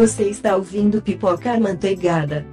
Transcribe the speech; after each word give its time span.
Você 0.00 0.30
está 0.30 0.56
ouvindo 0.56 1.02
Pipoca 1.02 1.60
Manteigada. 1.60 2.46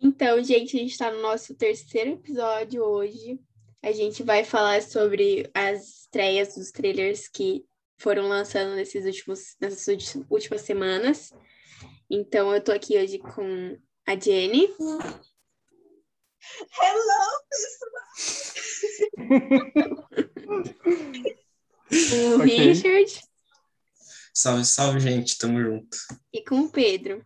Então, 0.00 0.42
gente, 0.42 0.74
a 0.74 0.80
gente 0.80 0.92
está 0.92 1.10
no 1.10 1.20
nosso 1.20 1.54
terceiro 1.54 2.12
episódio 2.12 2.82
hoje. 2.82 3.38
A 3.82 3.92
gente 3.92 4.22
vai 4.22 4.42
falar 4.42 4.80
sobre 4.80 5.50
as 5.52 6.00
estreias 6.00 6.54
dos 6.54 6.70
trailers 6.70 7.28
que 7.28 7.62
foram 7.98 8.26
lançando 8.26 8.74
nesses 8.74 9.04
últimos, 9.04 9.54
nessas 9.60 9.86
últimas 10.30 10.62
semanas. 10.62 11.30
Então, 12.08 12.54
eu 12.54 12.64
tô 12.64 12.72
aqui 12.72 12.96
hoje 12.96 13.18
com 13.18 13.76
a 14.06 14.18
Jenny. 14.18 14.74
Hello, 16.80 17.42
o 21.90 22.36
okay. 22.42 22.58
Richard. 22.58 23.20
Salve, 24.34 24.64
salve, 24.64 25.00
gente. 25.00 25.38
Tamo 25.38 25.60
junto. 25.60 25.96
E 26.32 26.44
com 26.44 26.60
o 26.60 26.70
Pedro. 26.70 27.24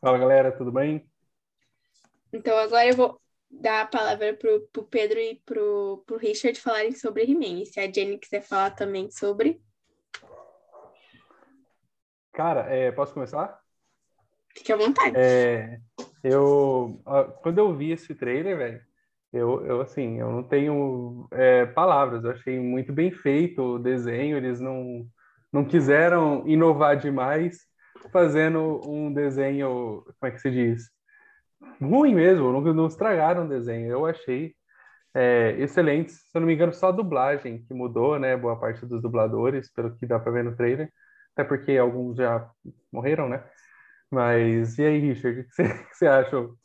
Fala, 0.00 0.18
galera. 0.18 0.56
Tudo 0.56 0.72
bem? 0.72 1.06
Então, 2.32 2.56
agora 2.56 2.86
eu 2.86 2.96
vou 2.96 3.20
dar 3.50 3.82
a 3.82 3.86
palavra 3.86 4.34
pro, 4.34 4.68
pro 4.72 4.84
Pedro 4.84 5.18
e 5.18 5.40
pro, 5.44 6.02
pro 6.06 6.16
Richard 6.16 6.58
falarem 6.60 6.92
sobre 6.92 7.24
He-Man. 7.24 7.62
E 7.62 7.66
se 7.66 7.80
a 7.80 7.90
Jenny 7.90 8.18
quiser 8.18 8.42
falar 8.42 8.70
também 8.70 9.10
sobre... 9.10 9.60
Cara, 12.32 12.62
é, 12.62 12.90
posso 12.90 13.14
começar? 13.14 13.62
Fique 14.56 14.72
à 14.72 14.76
vontade. 14.76 15.16
É, 15.16 15.78
eu, 16.22 17.00
quando 17.42 17.58
eu 17.58 17.76
vi 17.76 17.92
esse 17.92 18.14
trailer, 18.14 18.56
velho, 18.56 18.82
eu, 19.34 19.66
eu, 19.66 19.80
assim, 19.80 20.20
eu 20.20 20.30
não 20.30 20.42
tenho 20.44 21.26
é, 21.32 21.66
palavras. 21.66 22.24
Eu 22.24 22.30
achei 22.30 22.58
muito 22.60 22.92
bem 22.92 23.10
feito 23.10 23.60
o 23.62 23.78
desenho. 23.78 24.36
Eles 24.36 24.60
não, 24.60 25.06
não 25.52 25.64
quiseram 25.64 26.46
inovar 26.46 26.96
demais, 26.96 27.58
fazendo 28.12 28.80
um 28.88 29.12
desenho, 29.12 30.04
como 30.04 30.16
é 30.22 30.30
que 30.30 30.38
se 30.40 30.50
diz? 30.50 30.84
Ruim 31.80 32.14
mesmo, 32.14 32.52
não, 32.52 32.60
não 32.74 32.86
estragaram 32.86 33.46
o 33.46 33.48
desenho. 33.48 33.90
Eu 33.90 34.06
achei 34.06 34.54
é, 35.14 35.56
excelente. 35.58 36.12
Se 36.12 36.30
eu 36.34 36.40
não 36.40 36.46
me 36.48 36.54
engano, 36.54 36.72
só 36.72 36.88
a 36.88 36.92
dublagem 36.92 37.64
que 37.64 37.74
mudou, 37.74 38.18
né? 38.18 38.36
Boa 38.36 38.58
parte 38.58 38.86
dos 38.86 39.02
dubladores, 39.02 39.70
pelo 39.72 39.96
que 39.96 40.06
dá 40.06 40.18
para 40.20 40.32
ver 40.32 40.44
no 40.44 40.56
trailer. 40.56 40.92
Até 41.32 41.44
porque 41.44 41.76
alguns 41.76 42.16
já 42.16 42.48
morreram, 42.92 43.28
né? 43.28 43.44
Mas 44.10 44.78
e 44.78 44.84
aí, 44.84 45.00
Richard, 45.00 45.40
o 45.40 45.44
que 45.44 45.54
você, 45.54 45.64
que 45.90 45.96
você 45.96 46.06
achou? 46.06 46.56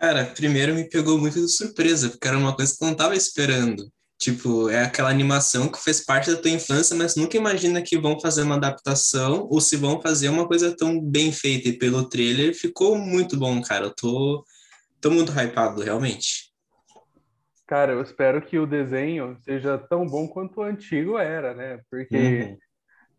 Cara, 0.00 0.24
primeiro 0.24 0.74
me 0.74 0.88
pegou 0.88 1.18
muito 1.18 1.38
de 1.38 1.48
surpresa, 1.48 2.08
porque 2.08 2.26
era 2.26 2.38
uma 2.38 2.56
coisa 2.56 2.74
que 2.74 2.82
eu 2.82 2.86
não 2.86 2.94
estava 2.94 3.14
esperando. 3.14 3.86
Tipo, 4.18 4.70
é 4.70 4.82
aquela 4.82 5.10
animação 5.10 5.68
que 5.68 5.78
fez 5.78 6.02
parte 6.02 6.30
da 6.30 6.40
tua 6.40 6.50
infância, 6.50 6.96
mas 6.96 7.16
nunca 7.16 7.36
imagina 7.36 7.82
que 7.82 7.98
vão 7.98 8.18
fazer 8.18 8.42
uma 8.42 8.54
adaptação 8.54 9.46
ou 9.50 9.60
se 9.60 9.76
vão 9.76 10.00
fazer 10.00 10.30
uma 10.30 10.48
coisa 10.48 10.74
tão 10.74 10.98
bem 10.98 11.30
feita. 11.32 11.68
E 11.68 11.78
pelo 11.78 12.08
trailer 12.08 12.54
ficou 12.54 12.96
muito 12.96 13.36
bom, 13.38 13.60
cara. 13.60 13.86
Eu 13.86 13.94
tô, 13.94 14.42
tô 15.02 15.10
muito 15.10 15.32
hypado, 15.32 15.82
realmente. 15.82 16.50
Cara, 17.66 17.92
eu 17.92 18.00
espero 18.00 18.40
que 18.40 18.58
o 18.58 18.66
desenho 18.66 19.36
seja 19.42 19.76
tão 19.76 20.06
bom 20.06 20.26
quanto 20.26 20.60
o 20.60 20.62
antigo 20.62 21.18
era, 21.18 21.54
né? 21.54 21.80
Porque 21.90 22.16
uhum. 22.16 22.58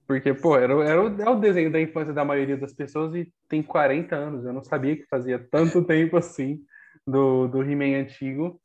Porque, 0.08 0.34
pô, 0.34 0.58
era, 0.58 0.74
era, 0.84 1.02
o, 1.02 1.22
é 1.22 1.30
o 1.30 1.40
desenho 1.40 1.72
da 1.72 1.80
infância 1.80 2.12
da 2.12 2.26
maioria 2.26 2.58
das 2.58 2.74
pessoas 2.74 3.16
e 3.16 3.32
tem 3.48 3.64
40 3.64 4.14
anos. 4.14 4.46
Eu 4.46 4.52
não 4.52 4.62
sabia 4.62 4.98
que 4.98 5.06
fazia 5.06 5.40
tanto 5.40 5.82
tempo 5.86 6.18
assim 6.18 6.60
do, 7.06 7.48
do 7.48 7.62
He-Man 7.62 8.02
antigo. 8.02 8.62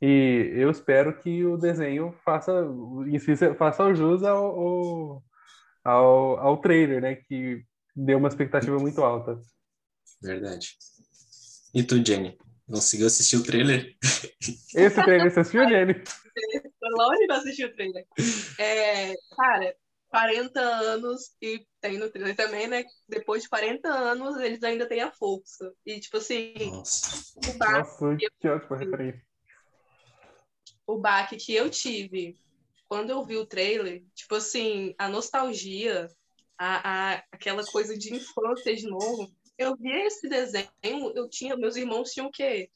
E 0.00 0.52
eu 0.54 0.70
espero 0.70 1.18
que 1.18 1.44
o 1.44 1.56
desenho 1.56 2.12
faça, 2.24 2.52
faça 3.58 3.84
o 3.84 3.94
jus 3.94 4.22
ao, 4.22 5.22
ao, 5.84 6.38
ao 6.38 6.56
trailer, 6.58 7.02
né? 7.02 7.16
Que 7.16 7.64
deu 7.96 8.18
uma 8.18 8.28
expectativa 8.28 8.76
muito 8.78 9.02
alta. 9.02 9.40
Verdade. 10.22 10.76
E 11.74 11.82
tu, 11.82 12.04
Jenny? 12.04 12.38
Conseguiu 12.70 13.06
assistir 13.06 13.36
o 13.36 13.42
trailer? 13.42 13.96
Esse 14.74 15.02
trailer 15.02 15.30
você 15.30 15.40
assistiu, 15.40 15.68
Jenny? 15.68 15.94
Tô 16.80 16.88
longe 16.96 17.26
de 17.26 17.32
assistir 17.32 17.64
o 17.64 17.74
trailer. 17.74 18.06
É, 18.58 19.14
cara, 19.36 19.74
40 20.08 20.60
anos 20.60 21.36
e 21.40 21.66
tem 21.80 21.98
no 21.98 22.10
trailer 22.10 22.34
também, 22.34 22.66
né? 22.66 22.84
Depois 23.08 23.42
de 23.42 23.48
40 23.48 23.88
anos, 23.88 24.38
eles 24.38 24.62
ainda 24.62 24.88
têm 24.88 25.00
a 25.00 25.12
força. 25.12 25.72
E, 25.84 26.00
tipo 26.00 26.16
assim, 26.16 26.54
Nossa. 26.70 27.38
o 27.38 27.58
baque. 27.58 28.28
que 28.40 28.48
ótima 28.48 29.22
O 30.86 30.98
baque 30.98 31.36
que 31.36 31.54
eu 31.54 31.70
tive 31.70 32.38
quando 32.88 33.10
eu 33.10 33.22
vi 33.24 33.36
o 33.36 33.46
trailer, 33.46 34.02
tipo 34.14 34.34
assim, 34.34 34.94
a 34.96 35.08
nostalgia, 35.08 36.08
a, 36.56 37.12
a, 37.12 37.24
aquela 37.30 37.64
coisa 37.66 37.96
de 37.96 38.14
infância 38.14 38.74
de 38.74 38.86
novo. 38.86 39.30
Eu 39.58 39.76
vi 39.76 39.90
esse 39.90 40.28
desenho, 40.28 41.12
eu 41.14 41.28
tinha, 41.28 41.56
meus 41.56 41.76
irmãos 41.76 42.12
tinham 42.12 42.28
o 42.28 42.32
quê? 42.32 42.70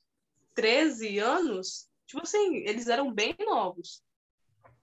13 0.55 1.19
anos? 1.19 1.89
Tipo 2.07 2.23
assim, 2.23 2.57
eles 2.57 2.89
eram 2.89 3.13
bem 3.13 3.35
novos. 3.41 4.03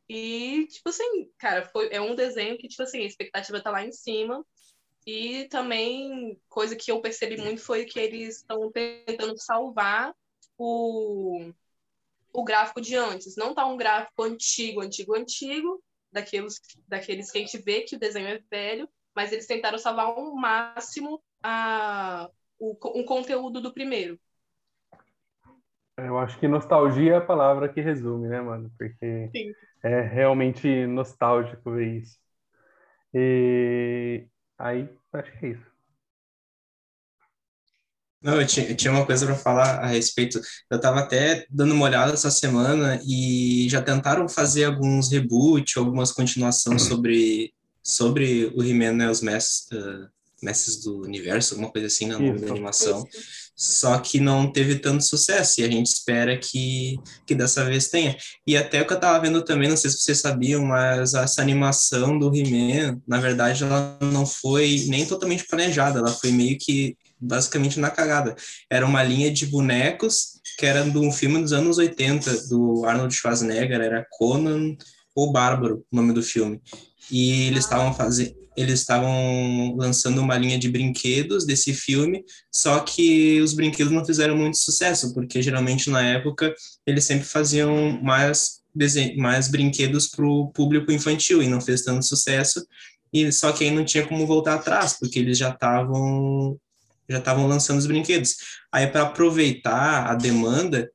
E, 0.10 0.66
tipo 0.66 0.90
assim, 0.90 1.32
cara, 1.38 1.64
foi, 1.66 1.90
é 1.92 2.02
um 2.02 2.16
desenho 2.16 2.58
que, 2.58 2.68
tipo 2.68 2.82
assim, 2.82 3.02
a 3.02 3.06
expectativa 3.06 3.62
tá 3.62 3.70
lá 3.70 3.86
em 3.86 3.92
cima. 3.92 4.44
E 5.06 5.48
também, 5.50 6.42
coisa 6.50 6.76
que 6.76 6.92
eu 6.92 7.00
percebi 7.00 7.38
muito 7.38 7.62
foi 7.62 7.86
que 7.86 8.00
eles 8.00 8.38
estão 8.38 8.72
tentando 8.72 9.38
salvar 9.38 10.12
o, 10.58 11.52
o 12.34 12.44
gráfico 12.44 12.82
de 12.82 12.96
antes. 12.96 13.36
Não 13.36 13.54
tá 13.54 13.68
um 13.68 13.78
gráfico 13.78 14.24
antigo, 14.24 14.82
antigo, 14.82 15.16
antigo, 15.16 15.80
daqueles, 16.12 16.60
daqueles 16.88 17.32
que 17.32 17.38
a 17.38 17.42
gente 17.42 17.58
vê 17.60 17.82
que 17.82 17.96
o 17.96 18.00
desenho 18.00 18.30
é 18.30 18.40
velho, 18.50 18.90
mas 19.16 19.32
eles 19.32 19.46
tentaram 19.46 19.78
salvar 19.78 20.08
ao 20.08 20.36
máximo 20.36 21.22
a, 21.44 22.28
o, 22.58 22.76
um 23.00 23.06
conteúdo 23.06 23.62
do 23.62 23.72
primeiro. 23.72 24.20
Eu 25.98 26.18
acho 26.18 26.40
que 26.40 26.48
nostalgia 26.48 27.14
é 27.14 27.18
a 27.18 27.22
palavra 27.22 27.70
que 27.70 27.82
resume, 27.82 28.28
né, 28.28 28.42
mano? 28.42 28.72
Porque 28.78 29.30
Sim 29.36 29.54
é 29.84 30.02
realmente 30.02 30.86
nostálgico 30.88 31.72
ver 31.72 32.02
isso. 32.02 32.18
E 33.14 34.28
aí, 34.58 34.90
acho 35.14 35.40
que 35.40 35.46
é 35.46 35.50
isso. 35.50 35.70
Não, 38.22 38.40
eu 38.40 38.46
tinha, 38.46 38.70
eu 38.70 38.76
tinha 38.76 38.92
uma 38.92 39.06
coisa 39.06 39.26
para 39.26 39.36
falar 39.36 39.80
a 39.80 39.88
respeito. 39.88 40.42
Eu 40.70 40.76
estava 40.76 41.00
até 41.00 41.46
dando 41.50 41.74
uma 41.74 41.86
olhada 41.86 42.14
essa 42.14 42.30
semana 42.30 43.00
e 43.08 43.68
já 43.70 43.82
tentaram 43.82 44.28
fazer 44.28 44.66
alguns 44.66 45.10
reboot, 45.10 45.78
algumas 45.80 46.12
continuações 46.12 46.82
sobre, 46.82 47.54
sobre 47.82 48.52
o 48.56 48.62
He-Man, 48.62 48.94
né, 48.94 49.10
os 49.10 49.22
mestres, 49.22 49.72
uh, 49.72 50.10
mestres 50.42 50.82
do 50.82 51.02
universo, 51.02 51.54
alguma 51.54 51.72
coisa 51.72 51.88
assim, 51.88 52.08
na 52.08 52.20
nome 52.20 52.40
da 52.40 52.52
animação. 52.52 53.06
Isso 53.12 53.50
só 53.60 54.00
que 54.00 54.22
não 54.22 54.50
teve 54.50 54.80
tanto 54.80 55.04
sucesso 55.04 55.60
e 55.60 55.66
a 55.66 55.70
gente 55.70 55.88
espera 55.88 56.38
que, 56.38 56.98
que 57.28 57.36
dessa 57.36 57.66
vez 57.66 57.90
tenha. 57.90 58.16
E 58.48 58.56
até 58.56 58.82
o 58.82 58.88
que 58.88 58.94
eu 58.94 58.96
estava 58.96 59.20
vendo 59.20 59.44
também, 59.44 59.68
não 59.68 59.76
sei 59.76 59.90
se 59.90 59.98
vocês 59.98 60.20
sabiam, 60.20 60.64
mas 60.64 61.14
essa 61.14 61.42
animação 61.42 62.18
do 62.18 62.34
He-Man, 62.34 63.02
na 63.06 63.20
verdade, 63.20 63.66
ela 63.66 64.00
não 64.02 64.26
foi 64.26 64.86
nem 64.88 65.06
totalmente 65.06 65.46
planejada, 65.46 66.00
ela 66.00 66.14
foi 66.14 66.32
meio 66.32 66.58
que 66.58 66.96
basicamente 67.20 67.82
na 67.82 67.90
cagada. 67.90 68.34
Era 68.70 68.86
uma 68.86 69.04
linha 69.04 69.30
de 69.30 69.46
bonecos 69.46 70.40
que 70.58 70.66
era 70.66 70.90
de 70.90 70.98
um 70.98 71.12
filme 71.12 71.42
dos 71.42 71.52
anos 71.52 71.78
80, 71.78 72.48
do 72.48 72.86
Arnold 72.86 73.14
Schwarzenegger, 73.14 73.82
era 73.82 74.08
Conan 74.10 74.78
ou 75.14 75.34
Bárbaro, 75.34 75.86
o 75.92 75.96
nome 75.98 76.14
do 76.14 76.24
filme. 76.24 76.62
E 77.12 77.48
eles 77.48 77.66
estavam 77.66 77.94
fazendo 77.94 78.39
eles 78.60 78.82
estavam 78.82 79.74
lançando 79.78 80.20
uma 80.20 80.38
linha 80.38 80.60
de 80.60 80.70
brinquedos 80.70 81.46
desse 81.46 81.74
filme, 81.74 82.26
só 82.54 82.82
que 82.82 83.40
os 83.42 83.54
brinquedos 83.54 83.94
não 83.94 84.06
fizeram 84.06 84.36
muito 84.36 84.58
sucesso, 84.58 85.14
porque 85.14 85.42
geralmente 85.42 85.90
na 85.90 86.02
época 86.02 86.54
eles 86.86 87.06
sempre 87.06 87.26
faziam 87.26 87.98
mais, 88.04 88.60
mais 89.18 89.48
brinquedos 89.48 90.08
para 90.08 90.26
o 90.26 90.50
público 90.50 90.92
infantil 90.92 91.42
e 91.42 91.48
não 91.48 91.62
fez 91.62 91.84
tanto 91.84 92.04
sucesso, 92.04 92.66
e 93.14 93.32
só 93.32 93.54
que 93.54 93.64
aí 93.64 93.72
não 93.72 93.86
tinha 93.86 94.06
como 94.06 94.28
voltar 94.28 94.56
atrás, 94.56 94.98
porque 95.00 95.20
eles 95.20 95.38
já 95.38 95.52
estavam 95.52 96.60
já 97.10 97.18
estavam 97.18 97.48
lançando 97.48 97.80
os 97.80 97.88
brinquedos. 97.88 98.36
Aí 98.72 98.86
para 98.86 99.02
aproveitar 99.02 100.06
a 100.06 100.14
demanda, 100.14 100.92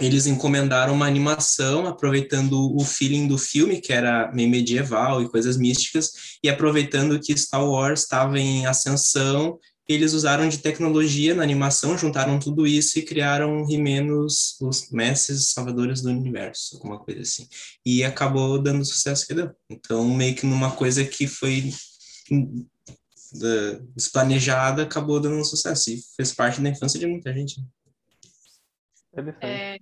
eles 0.00 0.26
encomendaram 0.26 0.94
uma 0.94 1.06
animação 1.06 1.86
aproveitando 1.86 2.74
o 2.76 2.84
feeling 2.84 3.26
do 3.26 3.36
filme, 3.36 3.80
que 3.80 3.92
era 3.92 4.30
meio 4.32 4.48
medieval 4.48 5.22
e 5.22 5.28
coisas 5.28 5.56
místicas, 5.56 6.38
e 6.42 6.48
aproveitando 6.48 7.18
que 7.18 7.36
Star 7.36 7.64
Wars 7.64 8.02
estava 8.02 8.38
em 8.38 8.66
ascensão, 8.66 9.58
eles 9.88 10.12
usaram 10.12 10.46
de 10.48 10.58
tecnologia 10.58 11.34
na 11.34 11.42
animação, 11.42 11.96
juntaram 11.96 12.38
tudo 12.38 12.66
isso 12.66 12.98
e 12.98 13.02
criaram 13.02 13.64
Rimenos, 13.64 14.56
os 14.60 14.90
mestres 14.90 15.50
salvadores 15.50 16.02
do 16.02 16.10
universo, 16.10 16.76
alguma 16.76 16.98
coisa 16.98 17.22
assim. 17.22 17.48
E 17.84 18.04
acabou 18.04 18.60
dando 18.62 18.82
o 18.82 18.84
sucesso 18.84 19.26
que 19.26 19.32
deu. 19.32 19.50
Então, 19.70 20.04
meio 20.04 20.34
que 20.34 20.44
numa 20.44 20.70
coisa 20.70 21.02
que 21.04 21.26
foi 21.26 21.72
desplanejada, 23.96 24.82
acabou 24.82 25.18
dando 25.20 25.36
um 25.36 25.44
sucesso. 25.44 25.90
E 25.90 26.02
fez 26.14 26.34
parte 26.34 26.60
da 26.60 26.68
infância 26.68 27.00
de 27.00 27.06
muita 27.06 27.32
gente. 27.32 27.64
É... 29.40 29.78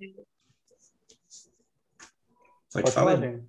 Pode, 2.72 2.82
Pode 2.84 2.92
falar, 2.92 3.16
gente. 3.16 3.48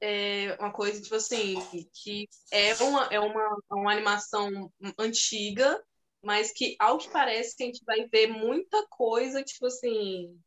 é 0.00 0.56
uma 0.58 0.72
coisa, 0.72 1.00
tipo 1.00 1.14
assim, 1.14 1.60
que 1.92 2.28
é 2.50 2.74
uma, 2.82 3.04
é 3.06 3.20
uma, 3.20 3.58
uma 3.70 3.92
animação 3.92 4.72
antiga, 4.98 5.82
mas 6.22 6.52
que, 6.52 6.76
ao 6.78 6.98
que 6.98 7.08
parece, 7.08 7.54
a 7.60 7.66
gente 7.66 7.84
vai 7.84 8.08
ver 8.08 8.28
muita 8.28 8.86
coisa, 8.88 9.42
tipo 9.42 9.66
assim, 9.66 10.40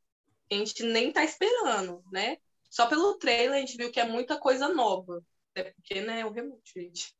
que 0.49 0.55
a 0.55 0.57
gente 0.57 0.83
nem 0.83 1.11
tá 1.11 1.23
esperando, 1.23 2.03
né? 2.11 2.37
Só 2.69 2.87
pelo 2.87 3.17
trailer 3.17 3.57
a 3.57 3.59
gente 3.59 3.77
viu 3.77 3.91
que 3.91 3.99
é 3.99 4.05
muita 4.05 4.39
coisa 4.39 4.67
nova. 4.69 5.23
Até 5.51 5.71
porque, 5.71 6.01
né, 6.01 6.21
é 6.21 6.25
o 6.25 6.31
reboot, 6.31 6.61
gente. 6.73 7.13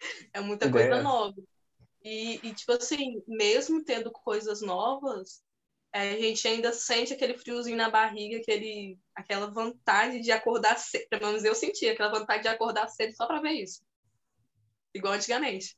É 0.32 0.40
muita 0.40 0.70
coisa 0.70 1.02
nova. 1.02 1.34
E, 2.04 2.36
e, 2.46 2.54
tipo 2.54 2.70
assim, 2.70 3.20
mesmo 3.26 3.84
tendo 3.84 4.12
coisas 4.12 4.62
novas, 4.62 5.42
é, 5.42 5.47
a 5.92 6.04
gente 6.16 6.46
ainda 6.46 6.72
sente 6.72 7.12
aquele 7.12 7.36
friozinho 7.36 7.76
na 7.76 7.90
barriga, 7.90 8.38
aquele, 8.38 8.98
aquela 9.14 9.50
vontade 9.50 10.20
de 10.20 10.30
acordar 10.30 10.78
cedo. 10.78 11.08
Pelo 11.08 11.26
menos 11.26 11.44
eu 11.44 11.54
senti 11.54 11.88
aquela 11.88 12.10
vontade 12.10 12.42
de 12.42 12.48
acordar 12.48 12.88
cedo 12.88 13.14
só 13.14 13.26
para 13.26 13.40
ver 13.40 13.52
isso. 13.52 13.82
Igual 14.94 15.14
antigamente. 15.14 15.76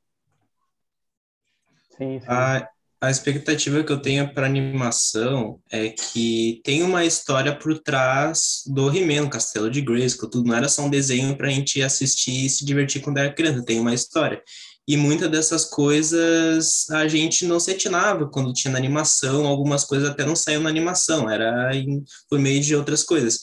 Sim, 1.97 2.21
sim. 2.21 2.27
A, 2.27 2.69
a 3.01 3.11
expectativa 3.11 3.83
que 3.83 3.93
eu 3.93 4.03
tenho 4.03 4.33
para 4.35 4.47
animação 4.47 5.61
é 5.71 5.89
que 5.91 6.61
tem 6.65 6.83
uma 6.83 7.05
história 7.05 7.56
por 7.56 7.79
trás 7.79 8.63
do 8.67 8.95
He-Man, 8.95 9.29
Castelo 9.29 9.71
de 9.71 9.81
Grayskull, 9.81 10.29
tudo 10.29 10.49
não 10.49 10.56
era 10.56 10.69
só 10.69 10.83
um 10.83 10.91
desenho 10.91 11.37
para 11.37 11.49
a 11.49 11.51
gente 11.51 11.83
assistir 11.83 12.47
e 12.47 12.51
se 12.51 12.65
divertir 12.65 13.01
quando 13.01 13.19
era 13.19 13.33
criança, 13.33 13.65
tem 13.65 13.81
uma 13.81 13.95
história. 13.95 14.43
E 14.91 14.97
muitas 14.97 15.31
dessas 15.31 15.65
coisas 15.65 16.91
a 16.91 17.07
gente 17.07 17.47
não 17.47 17.61
se 17.61 17.71
atinava 17.71 18.27
quando 18.27 18.53
tinha 18.53 18.73
na 18.73 18.79
animação, 18.79 19.47
algumas 19.47 19.85
coisas 19.85 20.11
até 20.11 20.27
não 20.27 20.35
saíam 20.35 20.65
na 20.65 20.69
animação, 20.69 21.31
era 21.31 21.73
em, 21.77 22.03
por 22.29 22.41
meio 22.41 22.61
de 22.61 22.75
outras 22.75 23.05
coisas. 23.05 23.39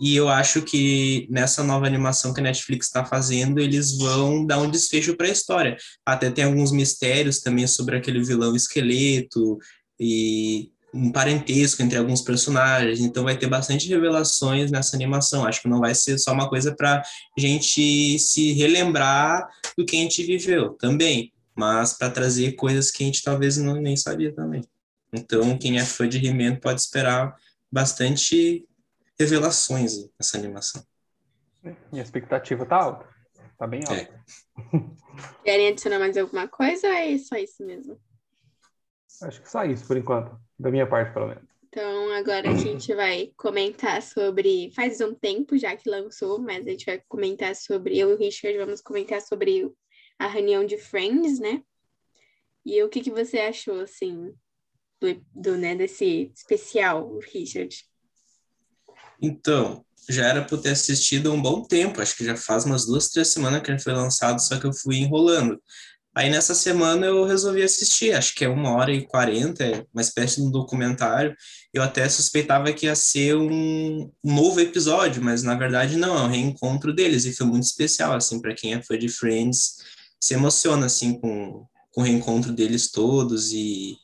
E 0.00 0.14
eu 0.14 0.28
acho 0.28 0.62
que 0.62 1.26
nessa 1.28 1.64
nova 1.64 1.88
animação 1.88 2.32
que 2.32 2.38
a 2.38 2.44
Netflix 2.44 2.86
está 2.86 3.04
fazendo, 3.04 3.58
eles 3.58 3.98
vão 3.98 4.46
dar 4.46 4.58
um 4.58 4.70
desfecho 4.70 5.16
para 5.16 5.26
a 5.26 5.30
história. 5.30 5.76
Até 6.06 6.30
tem 6.30 6.44
alguns 6.44 6.70
mistérios 6.70 7.40
também 7.40 7.66
sobre 7.66 7.96
aquele 7.96 8.22
vilão 8.22 8.54
esqueleto 8.54 9.58
e 9.98 10.70
um 10.94 11.10
parentesco 11.10 11.82
entre 11.82 11.96
alguns 11.96 12.20
personagens, 12.20 13.00
então 13.00 13.24
vai 13.24 13.36
ter 13.36 13.46
bastante 13.46 13.88
revelações 13.88 14.70
nessa 14.70 14.94
animação. 14.94 15.46
Acho 15.46 15.62
que 15.62 15.68
não 15.68 15.80
vai 15.80 15.94
ser 15.94 16.18
só 16.18 16.32
uma 16.32 16.48
coisa 16.48 16.74
para 16.74 17.02
gente 17.36 18.18
se 18.18 18.52
relembrar 18.52 19.48
do 19.76 19.84
que 19.84 19.96
a 19.96 20.00
gente 20.00 20.22
viveu 20.22 20.74
também, 20.74 21.32
mas 21.54 21.94
para 21.94 22.10
trazer 22.10 22.52
coisas 22.52 22.90
que 22.90 23.02
a 23.02 23.06
gente 23.06 23.22
talvez 23.22 23.56
não, 23.56 23.74
nem 23.76 23.96
sabia 23.96 24.34
também. 24.34 24.62
Então, 25.12 25.56
quem 25.58 25.78
é 25.78 25.84
fã 25.84 26.08
de 26.08 26.24
He-Man 26.24 26.56
pode 26.56 26.80
esperar 26.80 27.36
bastante 27.70 28.66
revelações 29.18 30.08
nessa 30.18 30.38
animação. 30.38 30.82
E 31.92 31.98
a 31.98 32.02
expectativa 32.02 32.66
tá 32.66 32.76
alta. 32.76 33.06
Tá 33.58 33.66
bem 33.66 33.80
alta. 33.80 33.94
É. 33.94 34.10
Querem 35.44 35.68
adicionar 35.68 35.98
mais 35.98 36.16
alguma 36.16 36.48
coisa 36.48 36.88
ou 36.88 36.92
é 36.92 37.16
só 37.18 37.36
isso 37.36 37.64
mesmo? 37.64 37.98
Acho 39.22 39.40
que 39.40 39.48
só 39.48 39.64
isso 39.64 39.86
por 39.86 39.96
enquanto, 39.96 40.36
da 40.62 40.70
minha 40.70 40.86
parte, 40.86 41.12
pelo 41.12 41.26
menos. 41.26 41.44
Então, 41.68 42.12
agora 42.12 42.50
a 42.50 42.54
gente 42.54 42.94
vai 42.94 43.32
comentar 43.36 44.02
sobre. 44.02 44.70
Faz 44.74 45.00
um 45.00 45.14
tempo 45.14 45.56
já 45.56 45.74
que 45.74 45.88
lançou, 45.88 46.38
mas 46.38 46.66
a 46.66 46.70
gente 46.70 46.86
vai 46.86 47.02
comentar 47.08 47.56
sobre. 47.56 47.98
Eu 47.98 48.10
e 48.10 48.14
o 48.14 48.18
Richard 48.18 48.58
vamos 48.58 48.80
comentar 48.80 49.20
sobre 49.20 49.70
a 50.18 50.26
reunião 50.26 50.64
de 50.64 50.76
Friends, 50.76 51.40
né? 51.40 51.62
E 52.64 52.82
o 52.82 52.88
que, 52.88 53.00
que 53.00 53.10
você 53.10 53.38
achou, 53.38 53.80
assim, 53.80 54.32
do, 55.00 55.24
do 55.34 55.56
né, 55.56 55.74
desse 55.74 56.30
especial, 56.36 57.18
Richard? 57.32 57.84
Então, 59.20 59.84
já 60.08 60.26
era 60.26 60.44
para 60.44 60.58
ter 60.58 60.70
assistido 60.70 61.30
há 61.30 61.32
um 61.32 61.40
bom 61.40 61.62
tempo, 61.62 62.00
acho 62.00 62.16
que 62.16 62.24
já 62.24 62.36
faz 62.36 62.64
umas 62.64 62.86
duas, 62.86 63.08
três 63.08 63.28
semanas 63.28 63.62
que 63.62 63.70
ele 63.70 63.80
foi 63.80 63.92
lançado, 63.92 64.40
só 64.40 64.58
que 64.58 64.66
eu 64.66 64.72
fui 64.72 64.96
enrolando. 64.96 65.60
Aí 66.14 66.28
nessa 66.28 66.54
semana 66.54 67.06
eu 67.06 67.24
resolvi 67.24 67.62
assistir, 67.62 68.12
acho 68.12 68.34
que 68.34 68.44
é 68.44 68.48
uma 68.48 68.76
hora 68.76 68.92
e 68.92 69.06
quarenta, 69.06 69.64
é 69.64 69.86
uma 69.94 70.02
espécie 70.02 70.36
de 70.36 70.46
um 70.46 70.50
documentário. 70.50 71.34
Eu 71.72 71.82
até 71.82 72.06
suspeitava 72.06 72.70
que 72.72 72.84
ia 72.84 72.94
ser 72.94 73.34
um, 73.34 74.10
um 74.22 74.34
novo 74.34 74.60
episódio, 74.60 75.22
mas 75.22 75.42
na 75.42 75.54
verdade 75.54 75.96
não, 75.96 76.18
é 76.18 76.22
um 76.22 76.28
reencontro 76.28 76.92
deles 76.92 77.24
e 77.24 77.32
foi 77.32 77.46
muito 77.46 77.64
especial, 77.64 78.12
assim, 78.12 78.40
para 78.40 78.54
quem 78.54 78.74
é 78.74 78.82
fã 78.82 78.98
de 78.98 79.08
Friends, 79.08 79.76
se 80.20 80.34
emociona, 80.34 80.84
assim, 80.84 81.18
com, 81.18 81.64
com 81.90 82.02
o 82.02 82.04
reencontro 82.04 82.52
deles 82.52 82.90
todos 82.90 83.50
e, 83.50 83.96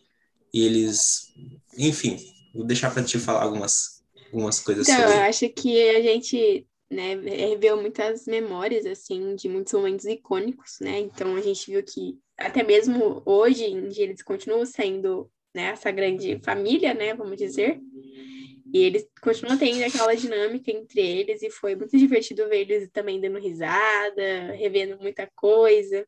e 0.53 0.65
eles, 0.65 1.27
enfim, 1.77 2.19
vou 2.55 2.65
deixar 2.65 2.91
para 2.91 3.05
te 3.05 3.19
falar 3.19 3.43
algumas, 3.43 4.03
algumas 4.33 4.61
coisas 4.61 4.89
então, 4.89 4.99
sobre. 4.99 5.15
eu 5.15 5.23
acho 5.25 5.49
que 5.51 5.91
a 5.91 6.01
gente 6.01 6.67
né, 6.91 7.17
muitas 7.77 8.27
memórias, 8.27 8.87
assim, 8.87 9.35
de 9.35 9.49
muitos 9.49 9.73
momentos 9.73 10.07
icônicos, 10.07 10.79
né, 10.81 10.99
então 11.01 11.37
a 11.37 11.41
gente 11.41 11.71
viu 11.71 11.83
que 11.83 12.19
até 12.37 12.63
mesmo 12.63 13.23
hoje 13.27 13.65
em 13.65 13.89
dia 13.89 14.05
eles 14.05 14.23
continuam 14.23 14.65
sendo, 14.65 15.31
né, 15.55 15.71
essa 15.71 15.91
grande 15.91 16.41
família, 16.43 16.95
né, 16.95 17.15
vamos 17.15 17.37
dizer, 17.37 17.81
e 18.73 18.83
eles 18.83 19.09
continuam 19.23 19.59
tendo 19.59 19.83
aquela 19.85 20.15
dinâmica 20.15 20.71
entre 20.71 21.01
eles 21.01 21.43
e 21.43 21.51
foi 21.51 21.75
muito 21.75 21.97
divertido 21.97 22.49
ver 22.49 22.61
eles 22.61 22.91
também 22.91 23.21
dando 23.21 23.39
risada, 23.39 24.53
revendo 24.53 24.99
muita 25.01 25.27
coisa. 25.35 26.07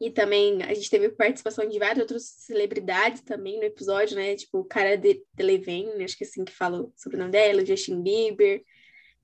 E 0.00 0.10
também 0.10 0.62
a 0.64 0.74
gente 0.74 0.90
teve 0.90 1.08
participação 1.10 1.68
de 1.68 1.78
várias 1.78 2.00
outras 2.00 2.24
celebridades 2.24 3.22
também 3.22 3.58
no 3.58 3.64
episódio, 3.64 4.16
né? 4.16 4.34
Tipo 4.34 4.58
o 4.58 4.64
cara 4.64 4.96
de 4.96 5.22
Delevingne, 5.32 6.02
acho 6.02 6.18
que 6.18 6.24
é 6.24 6.26
assim 6.26 6.44
que 6.44 6.52
falou 6.52 6.92
sobre 6.96 7.16
o 7.16 7.20
nome 7.20 7.30
dela, 7.30 7.64
Justin 7.64 8.02
Bieber. 8.02 8.60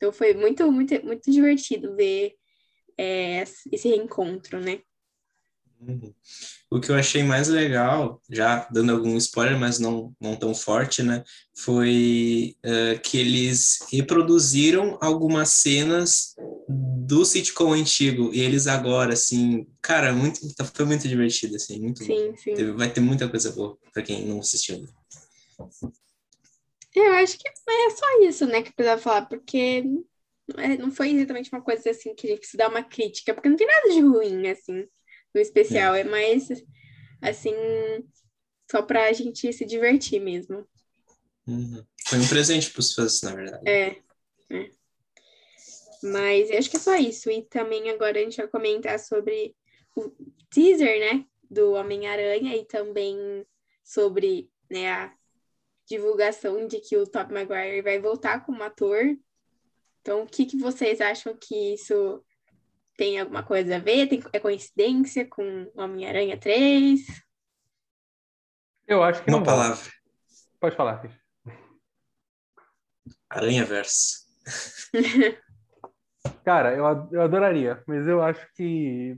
Então 0.00 0.10
foi 0.10 0.32
muito, 0.32 0.72
muito, 0.72 1.04
muito 1.04 1.30
divertido 1.30 1.94
ver 1.94 2.32
é, 2.96 3.44
esse 3.70 3.86
reencontro, 3.86 4.58
né? 4.58 4.80
Uhum. 5.78 6.14
O 6.70 6.80
que 6.80 6.90
eu 6.90 6.94
achei 6.94 7.22
mais 7.22 7.48
legal, 7.48 8.22
já 8.30 8.66
dando 8.70 8.92
algum 8.92 9.14
spoiler, 9.18 9.58
mas 9.58 9.78
não, 9.78 10.14
não 10.18 10.36
tão 10.36 10.54
forte, 10.54 11.02
né? 11.02 11.22
Foi 11.54 12.56
uh, 12.64 12.98
que 13.00 13.18
eles 13.18 13.80
reproduziram 13.92 14.96
algumas 15.02 15.50
cenas 15.50 16.34
do 16.66 17.22
sitcom 17.24 17.74
antigo 17.74 18.30
e 18.32 18.40
eles 18.40 18.66
agora, 18.66 19.12
assim, 19.12 19.66
cara, 19.82 20.14
muito, 20.14 20.40
foi 20.74 20.86
muito 20.86 21.06
divertido, 21.06 21.56
assim, 21.56 21.78
muito 21.78 22.02
sim. 22.04 22.34
Sim. 22.38 22.72
Vai 22.72 22.90
ter 22.90 23.00
muita 23.00 23.28
coisa 23.28 23.52
boa 23.52 23.76
para 23.92 24.02
quem 24.02 24.24
não 24.24 24.40
assistiu. 24.40 24.82
Eu 26.94 27.12
acho 27.14 27.38
que 27.38 27.48
é 27.48 27.90
só 27.90 28.20
isso, 28.22 28.46
né, 28.46 28.62
que 28.62 28.70
eu 28.70 28.74
precisava 28.74 29.00
falar, 29.00 29.26
porque 29.26 29.84
é, 30.56 30.76
não 30.76 30.90
foi 30.90 31.10
exatamente 31.10 31.50
uma 31.52 31.62
coisa 31.62 31.90
assim 31.90 32.14
que 32.14 32.26
a 32.26 32.30
gente 32.30 32.46
se 32.46 32.56
dá 32.56 32.68
uma 32.68 32.82
crítica, 32.82 33.32
porque 33.32 33.48
não 33.48 33.56
tem 33.56 33.66
nada 33.66 33.90
de 33.90 34.00
ruim, 34.00 34.48
assim, 34.48 34.86
no 35.34 35.40
especial, 35.40 35.94
é, 35.94 36.00
é 36.00 36.04
mais, 36.04 36.48
assim, 37.22 37.54
só 38.70 38.82
pra 38.82 39.12
gente 39.12 39.52
se 39.52 39.64
divertir 39.64 40.20
mesmo. 40.20 40.66
Uhum. 41.46 41.84
Foi 42.06 42.18
um 42.18 42.28
presente 42.28 42.70
pros 42.70 42.94
fãs, 42.94 43.22
na 43.22 43.34
verdade. 43.34 43.68
É, 43.68 43.96
é. 44.50 44.70
Mas 46.02 46.50
eu 46.50 46.58
acho 46.58 46.70
que 46.70 46.76
é 46.76 46.80
só 46.80 46.96
isso. 46.96 47.30
E 47.30 47.42
também 47.42 47.90
agora 47.90 48.18
a 48.18 48.22
gente 48.22 48.36
vai 48.36 48.48
comentar 48.48 48.98
sobre 48.98 49.54
o 49.96 50.10
teaser, 50.50 50.98
né, 50.98 51.24
do 51.50 51.72
Homem-Aranha 51.72 52.56
e 52.56 52.64
também 52.64 53.44
sobre, 53.84 54.50
né, 54.70 54.90
a 54.90 55.14
divulgação 55.90 56.68
de 56.68 56.78
que 56.78 56.96
o 56.96 57.04
Top 57.04 57.32
Maguire 57.32 57.82
vai 57.82 57.98
voltar 57.98 58.46
como 58.46 58.62
ator. 58.62 59.16
Então, 60.00 60.22
o 60.22 60.26
que, 60.26 60.46
que 60.46 60.56
vocês 60.56 61.00
acham 61.00 61.36
que 61.36 61.74
isso 61.74 62.24
tem 62.96 63.18
alguma 63.18 63.42
coisa 63.42 63.74
a 63.76 63.78
ver? 63.80 64.06
Tem, 64.06 64.22
é 64.32 64.38
coincidência 64.38 65.26
com 65.26 65.68
Homem-Aranha 65.74 66.38
3? 66.38 67.00
Eu 68.86 69.02
acho 69.02 69.22
que 69.24 69.30
Uma 69.30 69.38
não 69.38 69.44
palavra. 69.44 69.74
Volta. 69.74 69.90
Pode 70.60 70.76
falar, 70.76 71.00
Cris. 71.00 71.12
Aranha 73.28 73.64
Verso. 73.64 74.20
Cara, 76.44 76.74
eu, 76.74 76.84
eu 77.12 77.22
adoraria, 77.22 77.82
mas 77.86 78.06
eu 78.06 78.22
acho 78.22 78.46
que, 78.54 79.16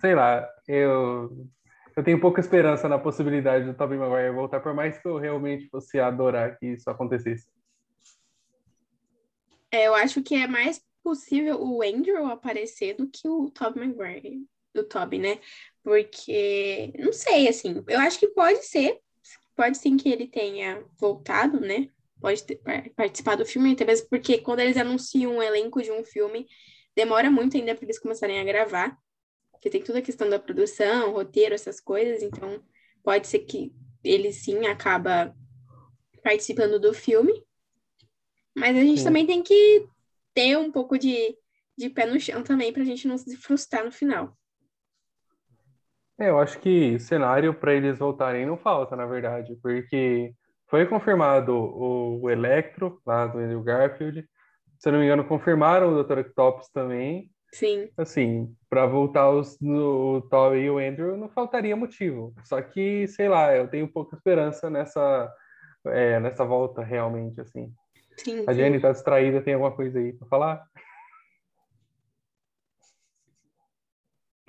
sei 0.00 0.14
lá, 0.14 0.48
eu 0.66 1.48
eu 1.96 2.02
tenho 2.02 2.20
pouca 2.20 2.40
esperança 2.40 2.88
na 2.88 2.98
possibilidade 2.98 3.66
do 3.66 3.74
Tobey 3.74 3.96
Maguire 3.96 4.34
voltar, 4.34 4.60
por 4.60 4.74
mais 4.74 4.98
que 4.98 5.06
eu 5.06 5.16
realmente 5.16 5.68
fosse 5.68 5.98
adorar 5.98 6.58
que 6.58 6.66
isso 6.66 6.90
acontecesse. 6.90 7.46
É, 9.70 9.86
eu 9.86 9.94
acho 9.94 10.22
que 10.22 10.34
é 10.34 10.46
mais 10.46 10.82
possível 11.02 11.60
o 11.60 11.82
Andrew 11.82 12.26
aparecer 12.26 12.94
do 12.94 13.08
que 13.08 13.28
o 13.28 13.50
Tobey 13.50 13.86
Maguire, 13.86 14.44
do 14.74 14.84
Tobey, 14.84 15.18
né? 15.18 15.38
Porque, 15.82 16.92
não 16.98 17.12
sei, 17.12 17.48
assim, 17.48 17.82
eu 17.86 18.00
acho 18.00 18.18
que 18.18 18.28
pode 18.28 18.64
ser, 18.64 18.98
pode 19.54 19.78
sim 19.78 19.96
que 19.96 20.08
ele 20.08 20.26
tenha 20.26 20.84
voltado, 20.98 21.60
né? 21.60 21.88
Pode 22.20 22.42
ter, 22.44 22.60
participar 22.96 23.36
do 23.36 23.44
filme, 23.44 23.72
até 23.72 23.84
mesmo 23.84 24.08
porque 24.08 24.38
quando 24.38 24.60
eles 24.60 24.76
anunciam 24.76 25.36
um 25.36 25.42
elenco 25.42 25.82
de 25.82 25.92
um 25.92 26.02
filme, 26.02 26.48
demora 26.96 27.30
muito 27.30 27.56
ainda 27.56 27.74
para 27.74 27.84
eles 27.84 27.98
começarem 27.98 28.40
a 28.40 28.44
gravar 28.44 28.98
porque 29.54 29.70
tem 29.70 29.82
toda 29.82 29.98
a 29.98 30.02
questão 30.02 30.28
da 30.28 30.38
produção, 30.38 31.12
roteiro, 31.12 31.54
essas 31.54 31.80
coisas, 31.80 32.22
então 32.22 32.62
pode 33.02 33.26
ser 33.26 33.40
que 33.40 33.72
ele 34.02 34.32
sim 34.32 34.66
acaba 34.66 35.34
participando 36.22 36.78
do 36.78 36.92
filme. 36.92 37.32
Mas 38.56 38.76
a 38.76 38.80
gente 38.80 38.98
sim. 38.98 39.04
também 39.04 39.26
tem 39.26 39.42
que 39.42 39.86
ter 40.32 40.56
um 40.58 40.70
pouco 40.70 40.98
de, 40.98 41.36
de 41.76 41.90
pé 41.90 42.06
no 42.06 42.20
chão 42.20 42.42
também, 42.42 42.72
pra 42.72 42.84
gente 42.84 43.08
não 43.08 43.18
se 43.18 43.36
frustrar 43.36 43.84
no 43.84 43.90
final. 43.90 44.36
É, 46.18 46.28
eu 46.28 46.38
acho 46.38 46.60
que 46.60 46.98
cenário 47.00 47.52
para 47.52 47.74
eles 47.74 47.98
voltarem 47.98 48.46
não 48.46 48.56
falta, 48.56 48.94
na 48.94 49.04
verdade, 49.04 49.56
porque 49.60 50.32
foi 50.68 50.86
confirmado 50.86 51.52
o, 51.52 52.22
o 52.22 52.30
Electro, 52.30 53.00
lá 53.04 53.26
do 53.26 53.38
Andrew 53.38 53.62
Garfield. 53.62 54.28
Se 54.78 54.88
eu 54.88 54.92
não 54.92 55.00
me 55.00 55.06
engano, 55.06 55.26
confirmaram 55.26 55.92
o 55.92 56.02
Dr. 56.02 56.18
Octopus 56.18 56.68
também. 56.68 57.30
Sim. 57.54 57.88
Assim, 57.96 58.52
para 58.68 58.84
voltar 58.84 59.30
os, 59.30 59.56
no, 59.60 60.16
o 60.16 60.22
Toby 60.22 60.56
e 60.58 60.70
o 60.70 60.78
Andrew, 60.78 61.16
não 61.16 61.28
faltaria 61.28 61.76
motivo. 61.76 62.34
Só 62.42 62.60
que, 62.60 63.06
sei 63.06 63.28
lá, 63.28 63.56
eu 63.56 63.68
tenho 63.68 63.86
pouca 63.86 64.16
esperança 64.16 64.68
nessa, 64.68 65.32
é, 65.86 66.18
nessa 66.18 66.44
volta, 66.44 66.82
realmente, 66.82 67.40
assim. 67.40 67.72
Sim, 68.16 68.42
A 68.44 68.52
sim. 68.52 68.58
Jenny 68.58 68.80
tá 68.80 68.90
distraída, 68.90 69.40
tem 69.40 69.54
alguma 69.54 69.70
coisa 69.70 70.00
aí 70.00 70.12
para 70.12 70.26
falar? 70.26 70.66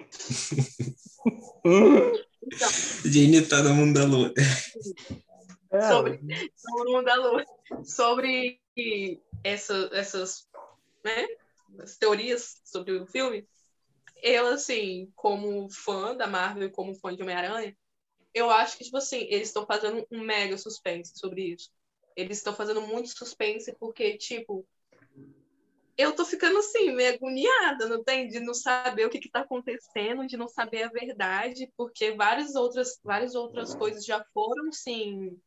Jenny 3.05 3.47
tá 3.47 3.61
no 3.61 3.75
mundo 3.75 3.99
da 3.99 4.05
lua. 4.05 4.33
É, 5.69 5.81
Sobre- 5.81 6.19
no 6.23 6.85
mundo 6.91 7.05
da 7.05 7.15
lua. 7.17 7.45
Sobre 7.83 8.59
essa, 9.43 9.91
essas 9.93 10.47
né, 11.03 11.27
as 11.79 11.97
teorias 11.97 12.61
sobre 12.63 12.93
o 12.93 13.05
filme, 13.05 13.47
eu, 14.21 14.47
assim, 14.47 15.11
como 15.15 15.69
fã 15.69 16.15
da 16.15 16.27
Marvel 16.27 16.67
e 16.67 16.71
como 16.71 16.95
fã 16.95 17.15
de 17.15 17.21
Homem-Aranha, 17.21 17.75
eu 18.33 18.49
acho 18.49 18.77
que, 18.77 18.83
tipo 18.83 18.97
assim, 18.97 19.21
eles 19.29 19.47
estão 19.47 19.65
fazendo 19.65 20.05
um 20.11 20.21
mega 20.21 20.57
suspense 20.57 21.13
sobre 21.15 21.53
isso. 21.53 21.71
Eles 22.15 22.37
estão 22.37 22.53
fazendo 22.53 22.81
muito 22.81 23.09
suspense 23.09 23.73
porque, 23.79 24.17
tipo, 24.17 24.67
eu 25.97 26.13
tô 26.13 26.25
ficando 26.25 26.59
assim, 26.59 26.91
meio 26.93 27.13
agoniada, 27.13 27.87
não 27.87 28.03
tem? 28.03 28.27
De 28.27 28.39
não 28.39 28.53
saber 28.53 29.05
o 29.05 29.09
que, 29.09 29.19
que 29.19 29.29
tá 29.29 29.41
acontecendo, 29.41 30.27
de 30.27 30.35
não 30.35 30.47
saber 30.47 30.83
a 30.83 30.89
verdade, 30.89 31.71
porque 31.77 32.11
várias 32.11 32.55
outras, 32.55 32.99
várias 33.03 33.35
outras 33.35 33.73
coisas 33.73 34.05
já 34.05 34.23
foram, 34.33 34.71
sim, 34.71 35.39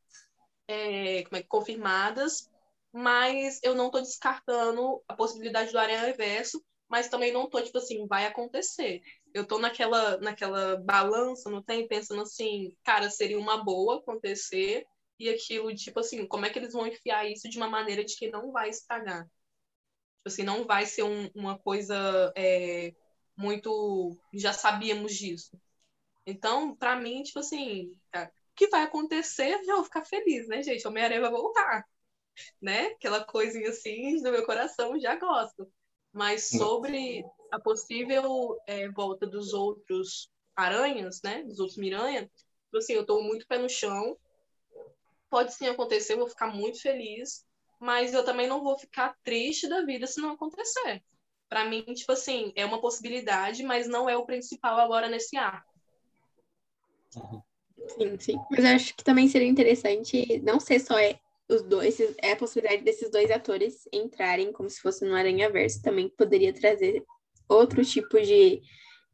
é, 0.66 1.22
como 1.24 1.36
é, 1.36 1.42
confirmadas, 1.42 2.50
mas 2.92 3.60
eu 3.62 3.74
não 3.74 3.90
tô 3.90 4.00
descartando 4.00 5.02
a 5.08 5.14
possibilidade 5.14 5.72
do 5.72 5.78
Aranha 5.78 6.14
Verso, 6.14 6.62
mas 6.88 7.08
também 7.08 7.32
não 7.32 7.48
tô, 7.48 7.60
tipo 7.62 7.78
assim, 7.78 8.06
vai 8.06 8.26
acontecer. 8.26 9.02
Eu 9.34 9.46
tô 9.46 9.58
naquela, 9.58 10.18
naquela 10.18 10.76
balança, 10.82 11.50
não 11.50 11.62
tem? 11.62 11.86
Pensando 11.86 12.22
assim, 12.22 12.74
cara, 12.84 13.10
seria 13.10 13.38
uma 13.38 13.62
boa 13.64 13.98
acontecer, 13.98 14.86
e 15.18 15.28
aquilo, 15.28 15.74
tipo 15.74 16.00
assim, 16.00 16.26
como 16.26 16.46
é 16.46 16.50
que 16.50 16.58
eles 16.58 16.72
vão 16.72 16.86
enfiar 16.86 17.28
isso 17.30 17.48
de 17.48 17.58
uma 17.58 17.68
maneira 17.68 18.04
de 18.04 18.16
que 18.16 18.30
não 18.30 18.52
vai 18.52 18.70
estragar? 18.70 19.24
Tipo 19.24 19.30
assim, 20.26 20.42
não 20.42 20.64
vai 20.66 20.86
ser 20.86 21.02
um- 21.04 21.30
uma 21.34 21.58
coisa 21.58 22.32
é, 22.36 22.92
muito. 23.36 24.18
Já 24.32 24.52
sabíamos 24.52 25.14
disso. 25.14 25.58
Então, 26.26 26.76
pra 26.76 26.96
mim, 26.96 27.22
tipo 27.24 27.40
assim, 27.40 27.94
cara, 28.12 28.28
o 28.30 28.56
que 28.56 28.68
vai 28.68 28.82
acontecer, 28.84 29.60
eu 29.68 29.76
vou 29.76 29.84
ficar 29.84 30.04
feliz, 30.04 30.48
né, 30.48 30.62
gente? 30.62 30.86
Homem-Aranha 30.88 31.20
vai 31.22 31.30
voltar, 31.30 31.84
né? 32.60 32.86
Aquela 32.88 33.24
coisinha 33.24 33.70
assim, 33.70 34.20
no 34.22 34.30
meu 34.30 34.44
coração, 34.44 34.98
já 34.98 35.16
gosto. 35.16 35.70
Mas 36.12 36.48
sobre 36.48 37.24
a 37.52 37.60
possível 37.60 38.56
é, 38.66 38.88
volta 38.88 39.26
dos 39.26 39.52
outros 39.52 40.30
aranhas, 40.56 41.20
né? 41.22 41.42
Dos 41.44 41.60
outros 41.60 41.78
Miranha, 41.78 42.22
tipo 42.22 42.78
assim, 42.78 42.94
eu 42.94 43.06
tô 43.06 43.22
muito 43.22 43.46
pé 43.46 43.58
no 43.58 43.68
chão. 43.68 44.16
Pode 45.30 45.54
sim 45.54 45.66
acontecer, 45.66 46.14
eu 46.14 46.18
vou 46.18 46.28
ficar 46.28 46.48
muito 46.48 46.80
feliz, 46.80 47.44
mas 47.78 48.14
eu 48.14 48.24
também 48.24 48.46
não 48.46 48.62
vou 48.62 48.78
ficar 48.78 49.14
triste 49.22 49.68
da 49.68 49.84
vida 49.84 50.06
se 50.06 50.20
não 50.20 50.32
acontecer. 50.32 51.02
Pra 51.48 51.64
mim, 51.64 51.82
tipo 51.82 52.12
assim, 52.12 52.52
é 52.54 52.64
uma 52.64 52.80
possibilidade, 52.80 53.62
mas 53.62 53.86
não 53.86 54.08
é 54.08 54.16
o 54.16 54.26
principal 54.26 54.78
agora 54.78 55.08
nesse 55.08 55.36
arco. 55.36 55.68
Sim, 57.88 58.18
sim. 58.18 58.36
Mas 58.50 58.64
eu 58.64 58.74
acho 58.74 58.94
que 58.94 59.04
também 59.04 59.28
seria 59.28 59.48
interessante 59.48 60.40
não 60.42 60.60
ser 60.60 60.78
só 60.80 60.98
é, 60.98 61.18
os 61.48 61.62
dois, 61.62 61.98
é 62.22 62.32
a 62.32 62.36
possibilidade 62.36 62.82
desses 62.82 63.10
dois 63.10 63.30
atores 63.30 63.88
entrarem 63.92 64.52
como 64.52 64.68
se 64.68 64.80
fosse 64.80 65.04
no 65.04 65.14
Aranha 65.14 65.50
Verso, 65.50 65.82
também 65.82 66.08
poderia 66.08 66.52
trazer 66.52 67.02
outro 67.48 67.84
tipo 67.84 68.20
de 68.20 68.60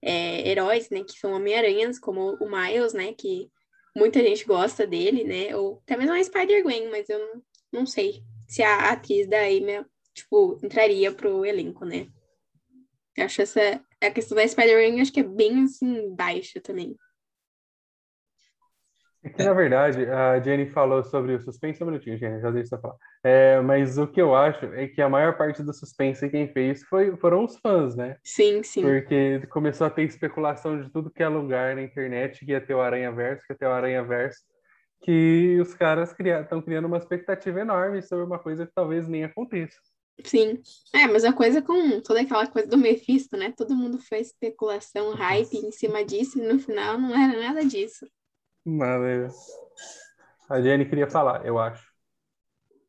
é, 0.03 0.49
heróis, 0.49 0.91
né, 0.91 1.05
que 1.05 1.19
são 1.19 1.33
Homem-Aranhas, 1.33 1.99
como 1.99 2.37
o 2.41 2.51
Miles, 2.51 2.93
né, 2.93 3.13
que 3.13 3.49
muita 3.97 4.21
gente 4.21 4.45
gosta 4.45 4.87
dele, 4.87 5.23
né, 5.25 5.57
ou 5.57 5.81
até 5.85 5.97
mesmo 5.97 6.13
a 6.13 6.23
Spider-Gwen, 6.23 6.91
mas 6.91 7.09
eu 7.09 7.19
não, 7.19 7.43
não 7.73 7.87
sei 7.87 8.23
se 8.49 8.63
a 8.63 8.91
atriz 8.91 9.29
da 9.29 9.41
Amy, 9.41 9.85
tipo, 10.13 10.59
entraria 10.63 11.13
pro 11.13 11.45
elenco, 11.45 11.85
né. 11.85 12.09
Eu 13.17 13.27
acho 13.27 13.43
essa, 13.43 13.81
a 14.01 14.11
questão 14.11 14.37
da 14.37 14.47
Spider-Gwen, 14.47 15.01
acho 15.01 15.13
que 15.13 15.21
é 15.21 15.25
bem, 15.25 15.63
assim, 15.63 16.13
baixa 16.15 16.61
também. 16.61 16.97
É 19.25 19.31
que, 19.31 19.43
na 19.43 19.55
verdade, 19.55 20.05
a 20.05 20.39
Jenny 20.39 20.67
falou 20.67 21.03
sobre 21.03 21.35
o 21.35 21.41
suspense. 21.41 21.83
Um 21.83 21.87
minutinho, 21.87 22.19
Jenny, 22.19 22.43
já 22.43 22.51
deixa 22.51 22.75
eu 22.75 22.81
falar. 22.81 22.97
É, 23.25 23.59
mas 23.63 23.97
o 23.97 24.07
que 24.07 24.21
eu 24.21 24.35
acho 24.35 24.67
é 24.67 24.87
que 24.87 25.01
a 25.01 25.09
maior 25.09 25.35
parte 25.39 25.63
do 25.63 25.73
suspense 25.73 26.29
quem 26.29 26.47
fez 26.47 26.83
foi, 26.85 27.17
foram 27.17 27.43
os 27.43 27.57
fãs, 27.57 27.97
né? 27.97 28.19
Sim, 28.23 28.63
sim. 28.63 28.83
Porque 28.83 29.41
começou 29.49 29.87
a 29.87 29.91
ter 29.91 30.03
especulação 30.03 30.79
de 30.79 30.91
tudo 30.91 31.11
que 31.11 31.23
é 31.23 31.29
lugar 31.29 31.75
na 31.75 31.83
internet, 31.83 32.45
que 32.45 32.53
ia 32.53 32.61
ter 32.61 32.75
o 32.75 32.83
Aranha 32.83 33.11
Verso, 33.11 33.43
que 33.47 33.55
ia 33.55 33.59
ter 33.59 33.67
o 33.67 33.73
Aranha 33.73 34.05
Verso, 34.05 34.41
que 35.03 35.59
os 35.59 35.73
caras 35.73 36.15
estão 36.19 36.61
criando 36.61 36.85
uma 36.85 36.99
expectativa 36.99 37.61
enorme 37.61 38.03
sobre 38.03 38.27
uma 38.27 38.39
coisa 38.39 38.67
que 38.67 38.73
talvez 38.75 39.09
nem 39.09 39.25
aconteça. 39.25 39.79
Sim. 40.23 40.61
É, 40.93 41.07
mas 41.07 41.25
a 41.25 41.33
coisa 41.33 41.63
com 41.63 41.99
toda 42.01 42.21
aquela 42.21 42.47
coisa 42.47 42.69
do 42.69 42.77
Mephisto, 42.77 43.39
né? 43.39 43.55
Todo 43.57 43.75
mundo 43.75 43.99
fez 43.99 44.29
especulação, 44.29 45.15
hype 45.15 45.57
em 45.57 45.73
cima 45.73 46.05
disso, 46.05 46.39
e 46.39 46.47
no 46.47 46.59
final 46.59 46.99
não 46.99 47.11
era 47.11 47.41
nada 47.41 47.65
disso. 47.65 48.07
Mas 48.65 49.35
a 50.49 50.61
Jenny 50.61 50.89
queria 50.89 51.09
falar, 51.09 51.45
eu 51.45 51.59
acho. 51.59 51.93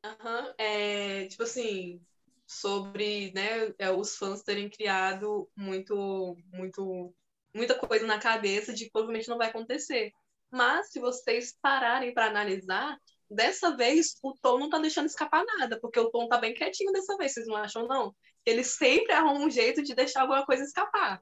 Aham, 0.03 0.53
é, 0.57 1.25
tipo 1.27 1.43
assim, 1.43 1.99
sobre, 2.45 3.31
né, 3.33 3.73
é, 3.79 3.91
os 3.91 4.15
fãs 4.15 4.43
terem 4.43 4.69
criado 4.69 5.49
muito, 5.55 6.37
muito, 6.53 7.13
muita 7.53 7.75
coisa 7.75 8.05
na 8.05 8.19
cabeça 8.19 8.73
de 8.73 8.85
que 8.85 8.91
provavelmente 8.91 9.27
não 9.27 9.37
vai 9.37 9.49
acontecer. 9.49 10.11
Mas 10.51 10.91
se 10.91 10.99
vocês 10.99 11.57
pararem 11.61 12.13
para 12.13 12.27
analisar, 12.27 12.97
dessa 13.29 13.75
vez 13.75 14.15
o 14.21 14.33
Tom 14.41 14.59
não 14.59 14.69
tá 14.69 14.79
deixando 14.79 15.07
escapar 15.07 15.43
nada, 15.57 15.79
porque 15.79 15.99
o 15.99 16.09
Tom 16.09 16.27
tá 16.27 16.37
bem 16.37 16.53
quietinho 16.53 16.91
dessa 16.91 17.17
vez, 17.17 17.33
vocês 17.33 17.47
não 17.47 17.55
acham, 17.55 17.87
não? 17.87 18.15
Ele 18.45 18.63
sempre 18.63 19.11
arruma 19.11 19.45
um 19.45 19.49
jeito 19.49 19.81
de 19.81 19.95
deixar 19.95 20.21
alguma 20.21 20.45
coisa 20.45 20.63
escapar. 20.63 21.19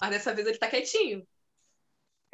Mas 0.00 0.10
dessa 0.10 0.34
vez 0.34 0.46
ele 0.46 0.58
tá 0.58 0.68
quietinho. 0.68 1.24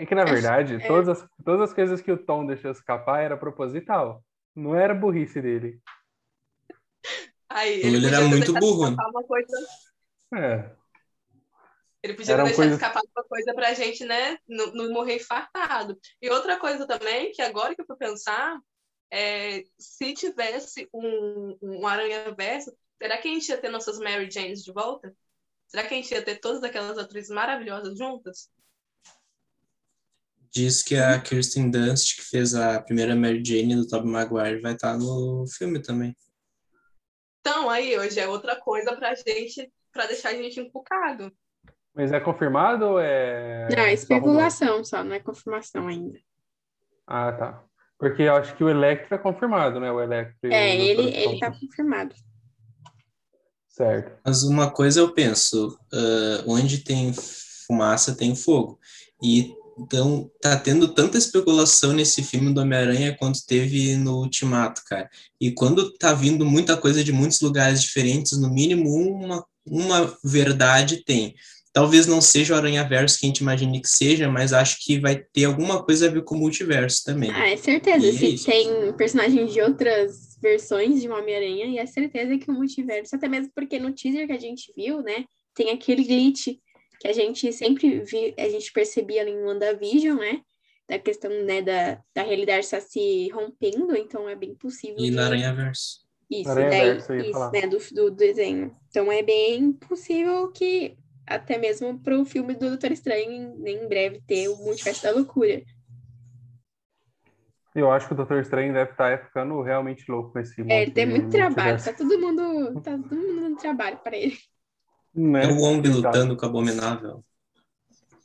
É 0.01 0.07
que, 0.07 0.15
na 0.15 0.25
verdade, 0.25 0.77
é. 0.77 0.87
todas, 0.87 1.09
as, 1.21 1.29
todas 1.45 1.69
as 1.69 1.75
coisas 1.75 2.01
que 2.01 2.11
o 2.11 2.17
Tom 2.17 2.47
deixou 2.47 2.71
escapar 2.71 3.21
era 3.23 3.37
proposital. 3.37 4.25
Não 4.57 4.75
era 4.75 4.95
burrice 4.95 5.43
dele. 5.43 5.79
Aí 7.51 7.81
Ele 7.81 7.97
ele 7.99 8.07
era 8.07 8.23
muito 8.23 8.55
burro, 8.55 8.85
escapar 8.85 9.11
uma 9.11 9.25
coisa 9.25 9.57
É. 10.35 10.71
Ele 12.03 12.15
podia 12.15 12.33
Eram 12.33 12.45
ter 12.45 12.49
deixado 12.51 12.57
coisas- 12.57 12.75
escapar 12.77 13.03
uma 13.15 13.25
coisa 13.25 13.55
pra 13.55 13.75
gente, 13.75 14.03
né? 14.07 14.39
Não, 14.49 14.73
não 14.73 14.91
morrer 14.91 15.17
infartado. 15.17 15.99
E 16.23 16.31
outra 16.31 16.59
coisa 16.59 16.87
também, 16.87 17.31
que 17.33 17.43
agora 17.43 17.75
que 17.75 17.83
eu 17.83 17.87
fui 17.87 17.97
pensar, 17.97 18.59
é, 19.13 19.65
se 19.79 20.15
tivesse 20.15 20.89
um, 20.95 21.59
um 21.61 21.87
Aranha 21.87 22.35
Verso, 22.35 22.75
será 22.97 23.19
que 23.19 23.29
a 23.29 23.33
gente 23.33 23.51
ia 23.51 23.59
ter 23.59 23.69
nossas 23.69 23.99
Mary 23.99 24.31
Janes 24.31 24.65
de 24.65 24.73
volta? 24.73 25.15
Será 25.67 25.87
que 25.87 25.93
a 25.93 25.97
gente 25.99 26.11
ia 26.11 26.25
ter 26.25 26.37
todas 26.41 26.63
aquelas 26.65 26.97
atrizes 26.97 27.31
maravilhosas 27.31 27.99
juntas? 27.99 28.49
Diz 30.53 30.83
que 30.83 30.97
a 30.97 31.21
Kirsten 31.21 31.71
Dunst, 31.71 32.17
que 32.17 32.23
fez 32.23 32.55
a 32.55 32.81
primeira 32.83 33.15
Mary 33.15 33.43
Jane 33.45 33.77
do 33.77 33.87
Tobey 33.87 34.11
Maguire, 34.11 34.61
vai 34.61 34.73
estar 34.73 34.99
no 34.99 35.45
filme 35.47 35.81
também. 35.81 36.17
Então, 37.41 37.71
aí, 37.71 37.97
hoje 37.97 38.19
é 38.19 38.29
outra 38.29 38.57
coisa 38.57 38.95
pra 38.97 39.15
gente, 39.15 39.73
pra 39.93 40.07
deixar 40.07 40.31
a 40.31 40.35
gente 40.35 40.61
encucado. 40.61 41.33
Mas 41.95 42.13
é 42.13 42.21
confirmado 42.21 42.85
ou 42.85 43.01
é. 43.01 43.69
Não, 43.71 43.83
é 43.85 43.93
especulação 43.93 44.85
só, 44.85 45.05
não 45.05 45.15
é 45.15 45.21
confirmação 45.21 45.87
ainda. 45.87 46.19
Ah, 47.07 47.33
tá. 47.33 47.65
Porque 47.99 48.23
eu 48.23 48.35
acho 48.35 48.57
que 48.57 48.65
o 48.65 48.69
Electro 48.69 49.15
é 49.15 49.19
confirmado, 49.19 49.79
né? 49.79 49.91
O 49.93 50.01
Electro. 50.01 50.51
e 50.51 50.55
É, 50.55 50.77
ele, 50.77 51.11
Dr. 51.11 51.17
ele 51.17 51.39
tá 51.39 51.51
confirmado. 51.51 52.15
Certo. 53.69 54.19
Mas 54.25 54.43
uma 54.43 54.71
coisa 54.71 55.01
eu 55.01 55.13
penso, 55.13 55.79
ah, 55.93 56.45
onde 56.47 56.79
tem 56.79 57.13
fumaça 57.67 58.17
tem 58.17 58.35
fogo. 58.35 58.79
E 59.23 59.55
então 59.81 60.31
tá 60.41 60.57
tendo 60.57 60.89
tanta 60.89 61.17
especulação 61.17 61.93
nesse 61.93 62.23
filme 62.23 62.53
do 62.53 62.61
Homem-Aranha 62.61 63.17
quanto 63.19 63.45
teve 63.47 63.97
no 63.97 64.19
Ultimato, 64.19 64.83
cara. 64.87 65.09
E 65.41 65.51
quando 65.53 65.93
tá 65.97 66.13
vindo 66.13 66.45
muita 66.45 66.77
coisa 66.77 67.03
de 67.03 67.13
muitos 67.13 67.41
lugares 67.41 67.83
diferentes, 67.83 68.39
no 68.39 68.53
mínimo 68.53 68.91
uma, 68.95 69.45
uma 69.67 70.17
verdade 70.23 71.03
tem. 71.05 71.35
Talvez 71.73 72.07
não 72.07 72.21
seja 72.21 72.55
o 72.55 72.57
Aranha-Verso 72.57 73.19
que 73.19 73.27
a 73.27 73.29
gente 73.29 73.39
imagine 73.39 73.81
que 73.81 73.89
seja, 73.89 74.29
mas 74.29 74.53
acho 74.53 74.85
que 74.85 74.99
vai 74.99 75.17
ter 75.17 75.45
alguma 75.45 75.83
coisa 75.83 76.09
a 76.09 76.11
ver 76.11 76.25
com 76.25 76.35
o 76.35 76.39
multiverso 76.39 77.05
também. 77.05 77.31
Ah, 77.31 77.49
é 77.49 77.57
certeza. 77.57 78.05
E 78.05 78.09
é 78.09 78.13
Se 78.13 78.35
isso. 78.35 78.47
tem 78.47 78.93
personagens 78.95 79.53
de 79.53 79.63
outras 79.63 80.37
versões 80.43 81.01
de 81.01 81.09
Homem-Aranha 81.09 81.67
e 81.67 81.79
é 81.79 81.87
certeza 81.87 82.37
que 82.39 82.51
o 82.51 82.55
multiverso, 82.55 83.15
até 83.15 83.29
mesmo 83.29 83.53
porque 83.55 83.79
no 83.79 83.93
teaser 83.93 84.27
que 84.27 84.33
a 84.33 84.39
gente 84.39 84.73
viu, 84.77 85.01
né, 85.01 85.25
tem 85.55 85.71
aquele 85.71 86.03
glitch 86.03 86.49
que 87.01 87.09
a 87.09 87.13
gente 87.15 87.51
sempre 87.53 88.01
vi, 88.01 88.35
a 88.39 88.49
gente 88.51 88.71
percebia 88.73 89.23
ali 89.23 89.31
em 89.31 89.43
WandaVision, 89.43 90.19
né? 90.19 90.43
Da 90.87 90.99
questão, 90.99 91.31
né, 91.45 91.63
da, 91.63 92.03
da 92.15 92.23
realidade 92.23 92.65
estar 92.65 92.81
se 92.81 93.29
rompendo, 93.31 93.97
então 93.97 94.29
é 94.29 94.37
bem 94.37 94.55
possível. 94.55 94.99
E 94.99 95.09
de... 95.09 95.11
na 95.13 95.27
Aranha 95.27 95.55
Verso. 95.55 96.01
Isso, 96.31 96.51
Aranha 96.51 96.69
daí, 96.69 96.93
Verso, 96.93 97.15
isso, 97.15 97.51
né, 97.51 97.67
do, 97.67 97.79
do 97.95 98.11
desenho. 98.11 98.77
Então 98.89 99.11
é 99.11 99.23
bem 99.23 99.73
possível 99.73 100.53
que 100.53 100.97
até 101.27 101.57
mesmo 101.57 101.99
pro 102.01 102.25
filme 102.25 102.55
do 102.55 102.69
Doutor 102.69 102.91
Estranho 102.93 103.31
em, 103.31 103.71
em 103.71 103.89
breve 103.89 104.21
ter 104.27 104.49
o 104.49 104.57
Multiverso 104.57 105.05
da 105.05 105.13
Loucura. 105.13 105.63
Eu 107.75 107.91
acho 107.91 108.09
que 108.09 108.13
o 108.13 108.17
Doutor 108.17 108.41
Estranho 108.41 108.73
deve 108.73 108.91
estar 108.91 109.27
ficando 109.27 109.63
realmente 109.63 110.11
louco 110.11 110.33
com 110.33 110.41
esse 110.41 110.61
É, 110.61 110.65
monte 110.65 110.73
ele 110.73 110.91
tem 110.91 111.07
muito 111.07 111.31
trabalho, 111.31 111.83
tá 111.83 111.93
todo 111.93 112.19
mundo, 112.19 112.81
tá 112.83 112.99
todo 112.99 113.15
mundo 113.15 113.41
dando 113.43 113.57
trabalho 113.57 113.99
para 113.99 114.17
ele. 114.17 114.37
Né? 115.15 115.45
É 115.45 115.49
o 115.49 115.57
Wong 115.61 115.89
lutando 115.89 116.37
com 116.37 116.47
o 116.47 116.49
Abominável. 116.49 117.25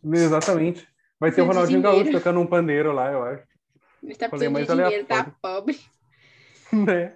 Exatamente. 0.03 0.87
Vai 1.19 1.31
ter 1.31 1.41
o 1.41 1.45
Ronaldinho 1.45 1.81
Gaúcho 1.81 2.11
tocando 2.11 2.39
um 2.39 2.47
pandeiro 2.47 2.91
lá, 2.91 3.11
eu 3.11 3.23
acho. 3.23 3.43
Ele 4.03 4.15
tá 4.15 4.29
Falei 4.29 4.49
precisando 4.49 4.77
de 4.83 4.83
dinheiro, 4.85 5.07
tá 5.07 5.35
pobre. 5.41 5.79
Né? 6.73 7.15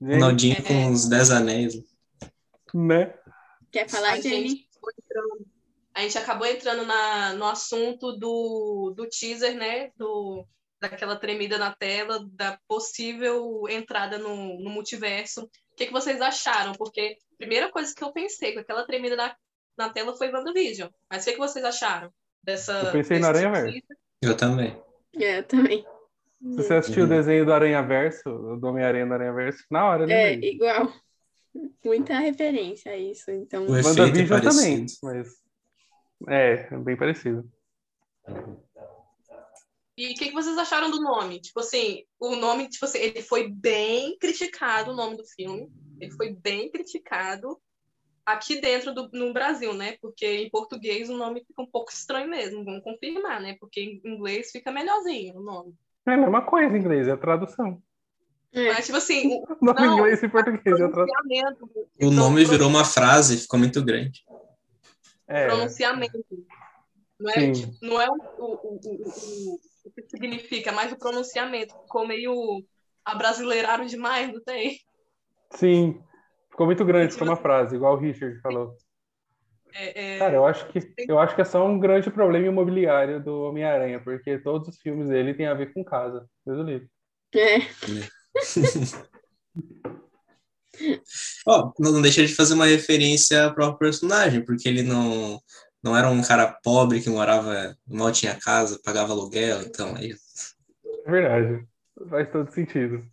Gente, 0.00 0.14
Ronaldinho 0.14 0.56
É. 0.58 0.62
com 0.62 0.92
os 0.92 1.08
Dez 1.08 1.30
Anéis. 1.30 1.74
né? 2.72 3.14
Quer 3.72 3.88
falar, 3.88 4.12
A 4.12 4.20
Jenny? 4.20 4.48
gente, 4.48 4.68
acabou 4.70 4.90
entrando- 4.98 5.46
a 5.94 6.00
gente 6.02 6.18
acabou 6.18 6.46
entrando 6.46 6.86
na, 6.86 7.32
no 7.34 7.44
assunto 7.46 8.12
do, 8.12 8.94
do 8.96 9.08
teaser, 9.08 9.56
né? 9.56 9.90
Do, 9.96 10.46
daquela 10.80 11.16
tremida 11.16 11.58
na 11.58 11.74
tela, 11.74 12.24
da 12.32 12.58
possível 12.68 13.64
entrada 13.68 14.18
no, 14.18 14.60
no 14.60 14.70
multiverso. 14.70 15.50
O 15.80 15.82
que, 15.82 15.86
que 15.86 15.92
vocês 15.94 16.20
acharam? 16.20 16.72
Porque 16.72 17.16
a 17.32 17.36
primeira 17.38 17.72
coisa 17.72 17.94
que 17.94 18.04
eu 18.04 18.12
pensei 18.12 18.52
com 18.52 18.60
aquela 18.60 18.84
tremida 18.84 19.16
na, 19.16 19.34
na 19.78 19.88
tela 19.88 20.14
foi 20.14 20.30
WandaVision. 20.30 20.90
Mas 21.08 21.22
o 21.22 21.24
que, 21.24 21.32
que 21.32 21.38
vocês 21.38 21.64
acharam 21.64 22.12
dessa. 22.44 22.72
Eu 22.74 22.92
pensei 22.92 23.18
no 23.18 23.26
Aranha 23.26 23.50
teaser? 23.50 23.82
Eu 24.20 24.36
também. 24.36 24.78
É, 25.18 25.38
eu 25.38 25.42
também. 25.44 25.82
Se 26.42 26.56
você 26.56 26.74
assistiu 26.74 27.04
o 27.04 27.06
Uhum. 27.06 27.16
desenho 27.16 27.46
do 27.46 27.52
Aranha 27.54 27.80
Verso, 27.82 28.24
do 28.60 28.66
Homem-Aranha 28.66 29.06
do 29.06 29.14
Aranha 29.14 29.32
Verso, 29.32 29.64
na 29.70 29.88
hora, 29.88 30.06
né? 30.06 30.34
É, 30.34 30.34
igual. 30.34 30.92
Muita 31.82 32.18
referência 32.18 32.92
a 32.92 32.96
isso, 32.98 33.30
então... 33.30 33.66
O 33.66 33.74
é 33.74 33.82
WandaVision 33.82 34.40
também, 34.42 34.76
parecido. 34.86 34.98
mas. 35.02 35.32
É, 36.28 36.68
é 36.74 36.78
bem 36.78 36.94
parecido. 36.94 37.50
E 40.00 40.12
o 40.12 40.14
que, 40.14 40.28
que 40.28 40.32
vocês 40.32 40.56
acharam 40.56 40.90
do 40.90 40.98
nome? 40.98 41.42
Tipo 41.42 41.60
assim, 41.60 42.04
o 42.18 42.34
nome, 42.34 42.70
tipo 42.70 42.86
assim, 42.86 43.00
ele 43.00 43.20
foi 43.20 43.50
bem 43.50 44.16
criticado, 44.16 44.92
o 44.92 44.96
nome 44.96 45.14
do 45.18 45.26
filme. 45.26 45.70
Ele 46.00 46.10
foi 46.12 46.32
bem 46.32 46.70
criticado 46.70 47.60
aqui 48.24 48.62
dentro 48.62 48.94
do 48.94 49.10
no 49.12 49.34
Brasil, 49.34 49.74
né? 49.74 49.98
Porque 50.00 50.26
em 50.26 50.48
português 50.48 51.10
o 51.10 51.18
nome 51.18 51.44
fica 51.44 51.60
um 51.60 51.66
pouco 51.66 51.92
estranho 51.92 52.30
mesmo, 52.30 52.64
vamos 52.64 52.82
confirmar, 52.82 53.42
né? 53.42 53.58
Porque 53.60 53.78
em 53.78 54.00
inglês 54.02 54.50
fica 54.50 54.72
melhorzinho 54.72 55.36
o 55.36 55.42
nome. 55.42 55.74
É 56.06 56.14
a 56.14 56.16
mesma 56.16 56.46
coisa 56.46 56.74
em 56.74 56.80
inglês, 56.80 57.06
é 57.06 57.12
a 57.12 57.18
tradução. 57.18 57.82
É, 58.54 58.72
Mas, 58.72 58.86
tipo 58.86 58.96
assim, 58.96 59.34
o 59.34 59.44
Nome 59.60 59.82
em 59.82 59.86
Não, 59.86 59.98
inglês 59.98 60.22
e 60.22 60.28
português 60.30 60.80
é 60.80 60.84
a 60.84 60.88
tradução. 60.88 61.06
pronunciamento. 61.14 61.70
O 62.00 62.10
nome 62.10 62.42
virou 62.46 62.70
uma 62.70 62.86
frase, 62.86 63.36
ficou 63.36 63.58
muito 63.58 63.84
grande. 63.84 64.24
É, 65.28 65.46
pronunciamento. 65.46 66.24
Não 67.20 67.30
é, 67.30 67.52
tipo, 67.52 67.76
não 67.82 68.00
é 68.00 68.08
o, 68.08 68.14
o, 68.14 68.54
o, 68.54 69.60
o, 69.84 69.90
que 69.90 70.02
significa, 70.08 70.72
mas 70.72 70.92
o 70.92 70.98
pronunciamento. 70.98 71.74
Ficou 71.82 72.06
meio 72.06 72.64
abrasileiraram 73.04 73.86
demais, 73.86 74.32
não 74.32 74.42
tem? 74.42 74.78
sim. 75.54 76.00
Ficou 76.50 76.66
muito 76.66 76.84
grande, 76.84 77.12
ficou 77.12 77.28
uma 77.28 77.36
frase, 77.36 77.76
igual 77.76 77.94
o 77.94 77.98
Richard 77.98 78.38
falou. 78.40 78.76
É, 79.72 80.16
é, 80.16 80.18
Cara, 80.18 80.34
eu 80.34 80.44
acho 80.44 80.66
que 80.68 80.80
eu 81.08 81.18
acho 81.18 81.34
que 81.34 81.40
é 81.40 81.44
só 81.44 81.64
um 81.64 81.78
grande 81.78 82.10
problema 82.10 82.46
imobiliário 82.46 83.22
do 83.22 83.42
Homem-Aranha, 83.44 84.00
porque 84.02 84.38
todos 84.38 84.68
os 84.68 84.80
filmes 84.80 85.08
dele 85.08 85.32
têm 85.32 85.46
a 85.46 85.54
ver 85.54 85.72
com 85.72 85.84
casa. 85.84 86.28
Deus 86.44 86.58
o 86.58 86.62
livre. 86.62 86.88
é. 87.34 87.60
Não 91.46 91.72
não 91.78 92.02
deixa 92.02 92.24
de 92.24 92.34
fazer 92.34 92.54
uma 92.54 92.66
referência 92.66 93.44
ao 93.44 93.54
próprio 93.54 93.78
personagem, 93.78 94.44
porque 94.44 94.68
ele 94.68 94.82
não, 94.82 95.38
não 95.82 95.96
era 95.96 96.08
um 96.08 96.22
cara 96.22 96.52
pobre 96.62 97.00
que 97.00 97.08
morava, 97.08 97.76
mal 97.86 98.12
tinha 98.12 98.38
casa, 98.38 98.80
pagava 98.84 99.12
aluguel, 99.12 99.62
então 99.62 99.94
aí 99.96 100.14
É 101.06 101.10
verdade. 101.10 101.66
Faz 102.08 102.30
todo 102.30 102.50
sentido. 102.52 103.04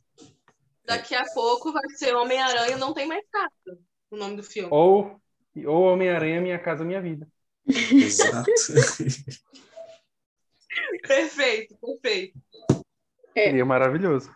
Daqui 0.86 1.15
a 1.15 1.25
pouco 1.34 1.73
vai 1.73 1.89
ser 1.89 2.15
Homem-Aranha 2.15 2.77
Não 2.77 2.93
Tem 2.93 3.06
Mais 3.06 3.25
Casa, 3.30 3.80
o 4.10 4.15
nome 4.15 4.38
do 4.38 4.43
filme. 4.43 4.69
Ou, 4.71 5.19
ou 5.65 5.84
Homem-Aranha, 5.93 6.39
Minha 6.39 6.60
Casa 6.60 6.86
Minha 6.86 7.01
Vida. 7.01 7.27
Exato. 7.67 8.49
Perfeito, 11.08 11.75
perfeito. 11.77 12.39
É. 13.36 13.45
Seria 13.45 13.65
maravilhoso. 13.65 14.32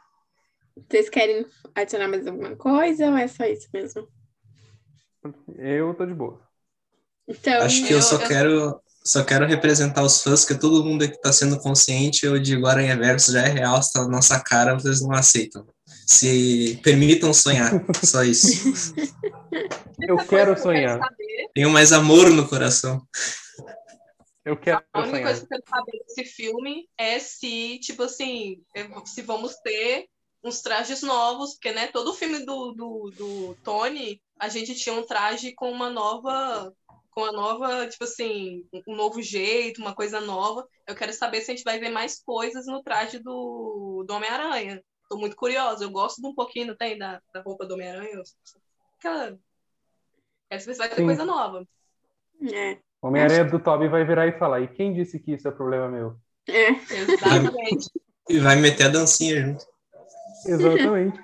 Vocês 0.89 1.10
querem 1.10 1.46
adicionar 1.76 2.08
mais 2.08 2.26
alguma 2.26 2.56
coisa 2.56 3.10
ou 3.10 3.17
é 3.17 3.28
só 3.28 3.46
isso 3.46 3.70
mesmo? 3.74 4.08
Eu 5.58 5.94
tô 5.94 6.06
de 6.06 6.13
boa. 6.13 6.41
Então, 7.32 7.62
Acho 7.62 7.86
que 7.86 7.94
eu, 7.94 7.98
eu- 7.98 8.02
só 8.04 8.15
eu- 8.22 8.28
quero 8.28 8.82
só 9.04 9.24
quero 9.24 9.48
representar 9.48 10.04
os 10.04 10.22
fãs, 10.22 10.46
que 10.46 10.54
todo 10.54 10.84
mundo 10.86 11.04
aqui 11.04 11.20
tá 11.20 11.34
sendo 11.34 11.58
consciente, 11.60 12.24
eu 12.24 12.38
digo 12.39 12.67
Aranha 12.67 12.96
Verso 12.96 13.32
já 13.32 13.41
é 13.41 13.50
real, 13.50 13.80
está 13.80 14.04
na 14.04 14.08
nossa 14.10 14.39
cara, 14.39 14.76
vocês 14.76 15.02
não 15.02 15.12
aceitam. 15.13 15.65
Se 16.06 16.80
permitam 16.84 17.34
sonhar, 17.34 17.72
só 18.04 18.24
isso. 18.24 18.46
Eu 20.00 20.17
quero 20.17 20.54
que 20.56 20.62
sonhar. 20.62 21.00
Tenho 21.54 21.70
mais 21.70 21.91
amor 21.94 22.30
no 22.30 22.48
coração. 22.48 23.02
Eu 24.44 24.58
quero 24.58 24.82
a 24.94 25.00
única 25.00 25.12
sonhar. 25.17 25.28
coisa 25.28 25.39
que 25.39 25.46
eu 25.46 25.62
quero 25.62 25.63
saber 25.70 26.04
desse 26.08 26.26
filme 26.26 26.89
é 26.98 27.20
se, 27.20 27.80
tipo 27.80 28.04
assim, 28.04 28.62
se 29.06 29.22
vamos 29.22 29.56
ter 29.63 30.06
uns 30.44 30.62
trajes 30.62 31.02
novos, 31.04 31.54
porque, 31.54 31.72
né, 31.72 31.88
todo 31.88 32.13
filme 32.15 32.39
do, 32.46 32.72
do, 32.72 33.12
do 33.15 33.58
Tony, 33.63 34.20
a 34.39 34.50
gente 34.50 34.74
tinha 34.74 34.96
um 34.96 35.06
traje 35.06 35.54
com 35.54 35.72
uma 35.72 35.89
nova, 35.91 36.74
com 37.12 37.26
a 37.26 37.32
nova, 37.32 37.88
tipo 37.88 38.06
assim, 38.06 38.65
um 38.88 38.95
novo 38.95 39.21
jeito, 39.21 39.82
uma 39.82 39.93
coisa 39.93 40.21
nova. 40.21 40.65
Eu 40.88 40.95
quero 40.95 41.13
saber 41.13 41.41
se 41.41 41.52
a 41.52 41.56
gente 41.56 41.63
vai 41.63 41.80
ver 41.80 41.89
mais 41.89 42.21
coisas 42.24 42.65
no 42.65 42.82
traje 42.82 43.19
do, 43.19 44.04
do 44.08 44.13
Homem-Aranha. 44.13 44.82
Tô 45.10 45.17
muito 45.17 45.36
curiosa, 45.36 45.84
eu 45.84 45.91
gosto 45.91 46.21
de 46.21 46.28
um 46.28 46.34
pouquinho, 46.34 46.67
não 46.67 46.76
tem, 46.76 46.97
da, 46.97 47.21
da 47.34 47.41
roupa 47.41 47.65
do 47.65 47.74
Homem-Aranha. 47.74 48.21
Aquela... 48.97 49.38
Quero 50.50 50.62
saber 50.62 50.74
se 50.74 50.80
vai 50.80 50.89
ter 50.89 50.95
Sim. 50.95 51.06
coisa 51.06 51.26
nova. 51.26 51.67
é. 52.54 52.80
Homem-Aranha 53.02 53.45
do 53.45 53.60
Toby 53.60 53.88
vai 53.88 54.06
virar 54.06 54.28
e 54.28 54.38
falar: 54.38 54.62
E 54.62 54.67
quem 54.67 54.93
disse 54.93 55.19
que 55.19 55.34
isso 55.34 55.47
é 55.47 55.52
problema 55.52 55.89
meu? 55.89 56.15
É. 56.47 56.69
Exatamente. 56.69 57.89
E 58.30 58.39
vai 58.39 58.56
meter 58.56 58.86
a 58.86 58.89
dancinha 58.89 59.41
junto. 59.41 59.65
Exatamente. 60.45 61.19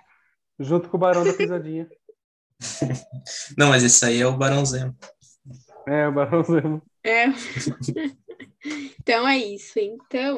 Junto 0.60 0.90
com 0.90 0.98
o 0.98 1.00
Barão 1.00 1.24
da 1.24 1.34
Pisadinha. 1.34 1.88
Não, 3.56 3.70
mas 3.70 3.84
esse 3.84 4.04
aí 4.04 4.22
é 4.22 4.28
o 4.28 4.36
Barão 4.36 4.66
Zemo. 4.66 4.96
É, 5.88 6.06
o 6.06 6.12
Barão 6.12 6.44
Zemo. 6.44 6.82
É. 7.02 7.28
então 9.00 9.26
é 9.26 9.38
isso. 9.38 9.80
Então, 9.80 10.38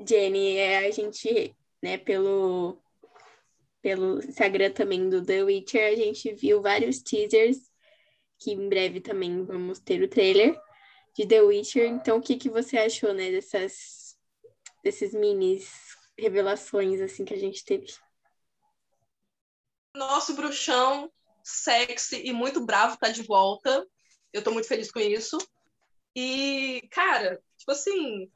Jenny, 0.00 0.56
é, 0.56 0.86
a 0.86 0.90
gente, 0.90 1.54
né, 1.82 1.98
pelo, 1.98 2.82
pelo 3.82 4.18
Instagram 4.24 4.72
também 4.72 5.10
do 5.10 5.22
The 5.22 5.44
Witcher, 5.44 5.92
a 5.92 5.96
gente 5.96 6.32
viu 6.32 6.62
vários 6.62 7.02
teasers, 7.02 7.58
que 8.38 8.52
em 8.52 8.68
breve 8.68 9.02
também 9.02 9.44
vamos 9.44 9.80
ter 9.80 10.02
o 10.02 10.08
trailer 10.08 10.58
de 11.14 11.26
The 11.26 11.42
Witcher. 11.42 11.86
Então, 11.86 12.16
o 12.16 12.22
que, 12.22 12.36
que 12.36 12.48
você 12.48 12.78
achou, 12.78 13.12
né, 13.12 13.30
dessas, 13.30 14.16
desses 14.82 15.12
minis 15.12 15.70
revelações, 16.18 17.02
assim, 17.02 17.22
que 17.22 17.34
a 17.34 17.38
gente 17.38 17.62
teve? 17.66 17.92
Nosso 19.94 20.34
bruxão 20.34 21.12
sexy 21.42 22.22
e 22.24 22.32
muito 22.32 22.64
bravo 22.64 22.96
tá 22.96 23.10
de 23.10 23.22
volta. 23.22 23.86
Eu 24.34 24.42
tô 24.42 24.50
muito 24.50 24.66
feliz 24.68 24.90
com 24.90 24.98
isso. 24.98 25.38
E, 26.14 26.86
cara, 26.90 27.40
tipo 27.56 27.70
assim, 27.70 28.28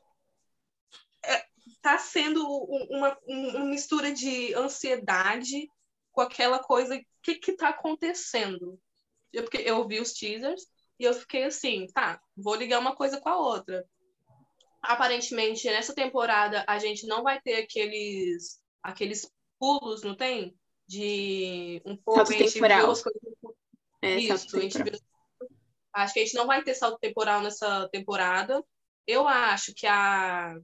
é, 1.24 1.44
tá 1.82 1.98
sendo 1.98 2.40
um- 2.46 2.86
uma, 2.96 3.18
um- 3.26 3.48
uma 3.56 3.64
mistura 3.66 4.12
de 4.12 4.54
ansiedade 4.54 5.68
com 6.12 6.20
aquela 6.20 6.60
coisa, 6.60 6.96
o 6.96 7.04
que 7.22 7.34
que 7.34 7.52
tá 7.52 7.70
acontecendo? 7.70 8.80
Eu, 9.32 9.42
porque 9.42 9.58
eu 9.58 9.86
vi 9.86 10.00
os 10.00 10.12
teasers 10.12 10.66
e 10.98 11.04
eu 11.04 11.12
fiquei 11.14 11.42
assim, 11.44 11.86
tá, 11.92 12.20
vou 12.36 12.54
ligar 12.54 12.78
uma 12.78 12.94
coisa 12.94 13.20
com 13.20 13.28
a 13.28 13.36
outra. 13.36 13.84
Aparentemente, 14.80 15.66
nessa 15.66 15.92
temporada, 15.94 16.64
a 16.66 16.78
gente 16.78 17.06
não 17.06 17.24
vai 17.24 17.40
ter 17.40 17.56
aqueles, 17.56 18.60
aqueles 18.82 19.28
pulos, 19.58 20.02
não 20.02 20.16
tem? 20.16 20.56
De 20.86 21.82
um 21.84 21.96
pouco, 21.96 22.20
Salto 22.20 22.32
a 22.32 22.38
gente 22.38 22.54
temporal. 22.54 22.78
viu 22.82 22.90
as 22.92 23.02
coisas 23.02 23.22
É, 24.00 24.16
isso, 24.16 24.56
a 24.56 24.60
gente 24.60 24.82
viu- 24.82 25.07
Acho 26.02 26.14
que 26.14 26.20
a 26.20 26.24
gente 26.24 26.34
não 26.36 26.46
vai 26.46 26.62
ter 26.62 26.74
salto 26.74 26.98
temporal 27.00 27.42
nessa 27.42 27.88
temporada. 27.90 28.64
Eu 29.06 29.26
acho 29.28 29.74
que 29.74 29.86
a, 29.86 30.56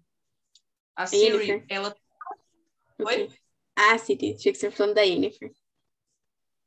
a 0.96 1.06
Siri, 1.06 1.64
ela. 1.68 1.94
Oi? 3.02 3.28
Ah, 3.76 3.96
Siri, 3.98 4.34
tinha 4.36 4.52
que 4.52 4.58
ser 4.58 4.70
falando 4.72 4.94
da 4.94 5.02
Yennefer. 5.02 5.52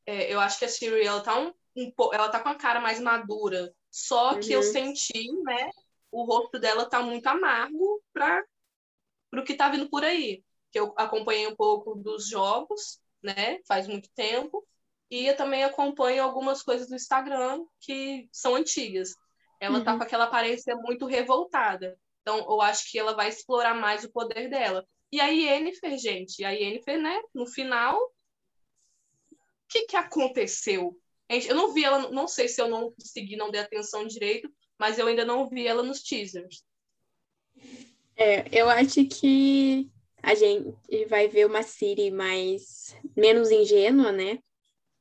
É, 0.06 0.34
eu 0.34 0.39
acho 0.39 0.60
que 0.60 0.65
a 0.65 0.69
Siri, 0.69 1.06
ela 1.06 1.21
tá 1.21 1.38
um, 1.39 1.53
um 1.75 1.91
ela 2.13 2.30
tá 2.30 2.39
com 2.41 2.49
a 2.49 2.56
cara 2.56 2.80
mais 2.80 2.99
madura. 2.99 3.73
Só 3.91 4.36
que 4.38 4.53
eu 4.53 4.62
Uhum. 4.62 4.71
senti, 4.71 5.32
né? 5.43 5.69
O 6.12 6.23
rosto 6.25 6.60
dela 6.60 6.89
tá 6.89 7.01
muito 7.01 7.27
amargo 7.27 8.01
para 8.13 8.43
o 9.36 9.43
que 9.43 9.56
tá 9.56 9.69
vindo 9.69 9.89
por 9.89 10.03
aí. 10.03 10.43
Que 10.71 10.80
eu 10.80 10.93
acompanhei 10.97 11.47
um 11.47 11.56
pouco 11.56 11.95
dos 11.95 12.30
jogos, 12.30 12.99
né? 13.23 13.60
Faz 13.67 13.88
muito 13.88 14.10
tempo. 14.15 14.65
E 15.10 15.26
eu 15.28 15.36
também 15.38 15.63
acompanho 15.63 16.24
algumas 16.24 16.62
coisas 16.62 16.88
do 16.88 16.96
Instagram 16.96 17.65
que 17.80 18.28
são 18.32 18.56
antigas. 18.56 19.15
Ela 19.60 19.82
tá 19.82 19.91
Uhum. 19.93 19.98
com 19.98 20.04
aquela 20.04 20.26
aparência 20.26 20.76
muito 20.76 21.06
revoltada. 21.06 21.98
Então, 22.22 22.39
eu 22.39 22.62
acho 22.62 22.91
que 22.91 23.00
ela 23.00 23.15
vai 23.15 23.30
explorar 23.30 23.74
mais 23.74 24.04
o 24.04 24.12
poder 24.12 24.50
dela. 24.50 24.86
E 25.12 25.22
a 25.22 25.28
Yennefer, 25.28 25.98
gente, 25.98 26.43
a 26.43 26.50
Yennefer, 26.52 27.02
né? 27.02 27.22
No 27.34 27.48
final, 27.48 27.98
o 29.32 29.36
que 29.70 29.86
que 29.86 29.96
aconteceu? 29.96 30.98
Eu 31.30 31.56
não 31.56 31.74
vi 31.74 31.84
ela, 31.86 32.10
não 32.12 32.28
sei 32.28 32.48
se 32.48 32.62
eu 32.62 32.67
não 32.67 32.91
consegui, 32.91 33.36
não 33.38 33.50
dei 33.52 33.62
atenção 33.62 34.06
direito, 34.06 34.50
mas 34.78 35.00
eu 35.00 35.08
ainda 35.08 35.26
não 35.26 35.48
vi 35.50 35.65
ela 35.67 35.84
nos 35.84 36.02
teasers. 36.04 36.63
É, 38.15 38.46
eu 38.52 38.70
acho 38.70 39.06
que 39.06 39.89
a 40.22 40.34
gente 40.36 41.06
vai 41.08 41.28
ver 41.28 41.46
uma 41.46 41.63
Siri 41.63 42.12
mais 42.12 42.96
menos 43.15 43.52
ingênua, 43.52 44.12
né? 44.12 44.39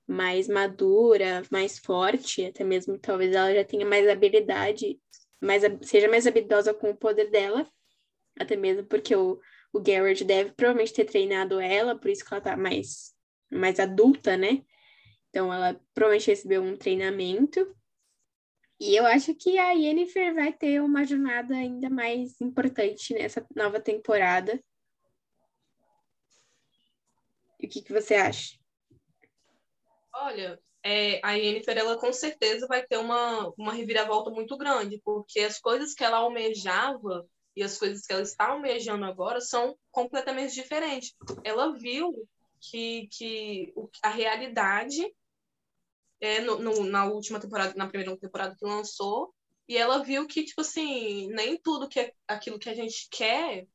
Mais 0.06 0.48
madura, 0.48 1.42
mais 1.50 1.78
forte, 1.78 2.44
até 2.44 2.62
mesmo 2.62 2.98
talvez 2.98 3.34
ela 3.34 3.52
já 3.52 3.64
tenha 3.64 3.84
mais 3.84 4.08
habilidade, 4.08 5.00
mais, 5.40 5.62
seja 5.82 6.08
mais 6.08 6.26
habilidosa 6.26 6.72
com 6.72 6.90
o 6.90 6.96
poder 6.96 7.30
dela, 7.30 7.68
até 8.38 8.56
mesmo 8.56 8.84
porque 8.84 9.16
o, 9.16 9.40
o 9.72 9.80
Garrett 9.80 10.24
deve 10.24 10.52
provavelmente 10.52 10.92
ter 10.92 11.04
treinado 11.04 11.60
ela, 11.60 11.98
por 11.98 12.10
isso 12.10 12.24
que 12.24 12.32
ela 12.32 12.40
tá 12.40 12.56
mais, 12.56 13.14
mais 13.50 13.80
adulta, 13.80 14.36
né? 14.36 14.62
Então 15.30 15.52
ela 15.52 15.78
provavelmente 15.92 16.28
recebeu 16.28 16.62
um 16.62 16.76
treinamento. 16.76 17.74
E 18.78 18.94
eu 18.94 19.06
acho 19.06 19.34
que 19.34 19.58
a 19.58 19.72
Yennefer 19.72 20.34
vai 20.34 20.52
ter 20.52 20.82
uma 20.82 21.04
jornada 21.04 21.54
ainda 21.54 21.88
mais 21.88 22.40
importante 22.40 23.14
nessa 23.14 23.46
nova 23.54 23.80
temporada. 23.80 24.62
E 27.58 27.66
o 27.66 27.68
que, 27.68 27.82
que 27.82 27.92
você 27.92 28.14
acha? 28.14 28.58
Olha, 30.18 30.58
é, 30.82 31.20
a 31.24 31.32
Yennefer, 31.32 31.76
ela 31.78 31.98
com 31.98 32.12
certeza 32.12 32.66
vai 32.66 32.84
ter 32.86 32.96
uma, 32.98 33.48
uma 33.58 33.72
reviravolta 33.72 34.30
muito 34.30 34.56
grande, 34.56 35.00
porque 35.04 35.40
as 35.40 35.58
coisas 35.58 35.94
que 35.94 36.04
ela 36.04 36.18
almejava 36.18 37.28
e 37.54 37.62
as 37.62 37.78
coisas 37.78 38.06
que 38.06 38.12
ela 38.12 38.22
está 38.22 38.48
almejando 38.48 39.04
agora 39.04 39.40
são 39.40 39.76
completamente 39.90 40.54
diferentes. 40.54 41.14
Ela 41.44 41.72
viu 41.72 42.12
que, 42.60 43.08
que 43.12 43.72
a 44.02 44.10
realidade 44.10 45.02
é 46.20 46.40
no, 46.40 46.58
no- 46.58 46.84
na 46.84 47.04
última 47.06 47.40
temporada, 47.40 47.74
na 47.76 47.88
primeira 47.88 48.16
temporada 48.18 48.54
que 48.56 48.64
lançou, 48.64 49.34
e 49.68 49.76
ela 49.76 50.02
viu 50.04 50.26
que, 50.26 50.44
tipo 50.44 50.60
assim, 50.60 51.28
nem 51.28 51.58
tudo 51.60 51.88
que 51.88 52.00
é 52.00 52.12
aquilo 52.28 52.58
que 52.58 52.68
a 52.70 52.74
gente 52.74 53.08
quer 53.10 53.66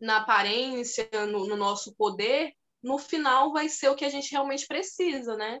na 0.00 0.18
aparência, 0.18 1.08
no, 1.30 1.46
no 1.46 1.56
nosso 1.56 1.94
poder, 1.94 2.52
no 2.84 2.98
final 2.98 3.52
vai 3.52 3.68
ser 3.68 3.88
o 3.90 3.96
que 3.96 4.04
a 4.04 4.10
gente 4.10 4.30
realmente 4.32 4.66
precisa, 4.68 5.36
né? 5.36 5.60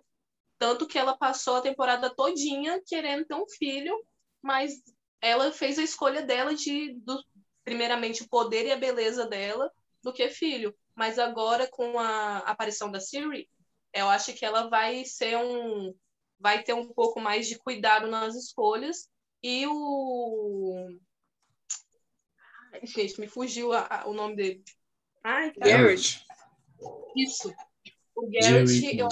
Tanto 0.58 0.86
que 0.86 0.98
ela 0.98 1.16
passou 1.16 1.56
a 1.56 1.62
temporada 1.62 2.14
todinha 2.14 2.80
querendo 2.86 3.26
ter 3.26 3.34
um 3.34 3.48
filho, 3.48 3.94
mas 4.42 4.74
ela 5.20 5.52
fez 5.52 5.78
a 5.78 5.82
escolha 5.82 6.22
dela 6.22 6.54
de, 6.54 6.94
do, 7.00 7.22
primeiramente, 7.64 8.22
o 8.22 8.28
poder 8.28 8.66
e 8.66 8.72
a 8.72 8.76
beleza 8.76 9.26
dela 9.26 9.70
do 10.02 10.12
que 10.12 10.28
filho. 10.30 10.74
Mas 10.94 11.18
agora, 11.18 11.68
com 11.68 11.98
a 11.98 12.38
aparição 12.40 12.90
da 12.90 13.00
Siri, 13.00 13.48
eu 13.92 14.08
acho 14.08 14.32
que 14.34 14.44
ela 14.44 14.68
vai 14.68 15.04
ser 15.04 15.36
um. 15.38 15.94
vai 16.38 16.62
ter 16.62 16.74
um 16.74 16.92
pouco 16.92 17.20
mais 17.20 17.46
de 17.48 17.58
cuidado 17.58 18.06
nas 18.08 18.34
escolhas. 18.36 19.08
E 19.42 19.66
o. 19.66 20.88
Ai, 22.72 22.86
gente, 22.86 23.20
me 23.20 23.28
fugiu 23.28 23.72
a- 23.72 23.86
a- 23.90 24.08
o 24.08 24.14
nome 24.14 24.36
dele. 24.36 24.64
Ai, 25.22 25.52
cara. 25.52 25.70
Garrett. 25.70 26.23
Isso. 27.16 27.52
O 28.14 28.30
Garrett, 28.30 28.96
eu 28.96 29.08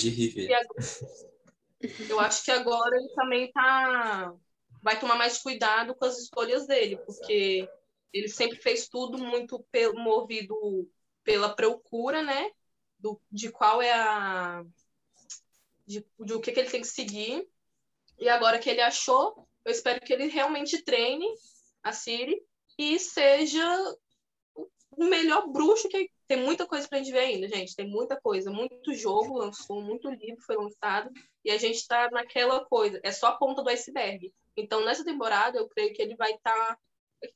eu 2.09 2.21
acho 2.21 2.45
que 2.45 2.51
agora 2.51 2.97
ele 2.97 3.09
também 3.15 3.51
tá 3.53 4.35
vai 4.83 4.99
tomar 4.99 5.17
mais 5.17 5.39
cuidado 5.39 5.95
com 5.95 6.05
as 6.05 6.19
escolhas 6.19 6.67
dele, 6.67 6.97
porque 7.07 7.69
ele 8.13 8.29
sempre 8.29 8.59
fez 8.61 8.89
tudo 8.89 9.17
muito 9.17 9.65
movido 9.95 10.89
pela 11.23 11.55
procura, 11.55 12.23
né? 12.23 12.51
Do, 12.99 13.21
de 13.31 13.51
qual 13.51 13.81
é 13.81 13.93
a 13.93 14.65
de, 15.87 16.07
de 16.21 16.33
o 16.35 16.41
que, 16.41 16.53
que 16.53 16.61
ele 16.61 16.71
tem 16.71 16.81
que 16.81 16.87
seguir. 16.87 17.47
E 18.19 18.29
agora 18.29 18.59
que 18.59 18.71
ele 18.71 18.81
achou, 18.81 19.47
eu 19.65 19.73
espero 19.73 20.01
que 20.01 20.13
ele 20.13 20.27
realmente 20.27 20.83
treine 20.83 21.27
a 21.83 21.93
Siri 21.93 22.41
e 22.79 22.99
seja 22.99 23.65
o- 24.55 24.69
o 24.93 25.05
melhor 25.05 25.49
bruxo 25.49 25.89
que 25.89 26.09
tem 26.27 26.37
muita 26.37 26.67
coisa 26.67 26.89
pra 26.89 26.99
gente 26.99 27.13
ver 27.13 27.21
ainda, 27.21 27.49
gente. 27.49 27.75
Tem 27.77 27.87
muita 27.87 28.21
coisa, 28.21 28.51
muito 28.51 28.95
jogo 28.95 29.39
lançou, 29.39 29.83
muito 29.83 30.11
livro 30.11 30.43
foi 30.43 30.57
lançado, 30.57 31.11
e 31.45 31.51
a 31.51 31.59
gente 31.59 31.87
tá 31.87 32.09
naquela 32.11 32.65
coisa, 32.65 33.01
é 33.03 33.13
só 33.13 33.29
a 33.29 33.37
ponta 33.37 33.63
do 33.63 33.69
iceberg. 33.69 34.33
Então, 34.57 34.85
nessa 34.85 35.05
temporada, 35.05 35.59
eu 35.59 35.69
creio 35.69 35.93
que 35.95 36.03
ele 36.03 36.15
vai 36.15 36.33
estar 36.33 36.79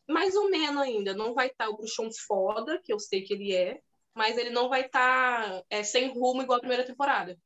mais 0.08 0.34
ou 0.34 0.50
menos 0.50 0.82
ainda. 0.82 1.14
Não 1.14 1.34
vai 1.34 1.48
estar 1.48 1.68
o 1.68 1.76
bruxão 1.76 2.08
foda, 2.26 2.80
que 2.82 2.92
eu 2.92 2.98
sei 2.98 3.22
que 3.22 3.34
ele 3.34 3.54
é, 3.54 3.80
mas 4.14 4.36
ele 4.36 4.50
não 4.50 4.68
vai 4.68 4.86
estar 4.86 5.62
é, 5.70 5.82
sem 5.82 6.12
rumo 6.12 6.42
igual 6.42 6.58
a 6.58 6.60
primeira 6.60 6.84
temporada. 6.84 7.38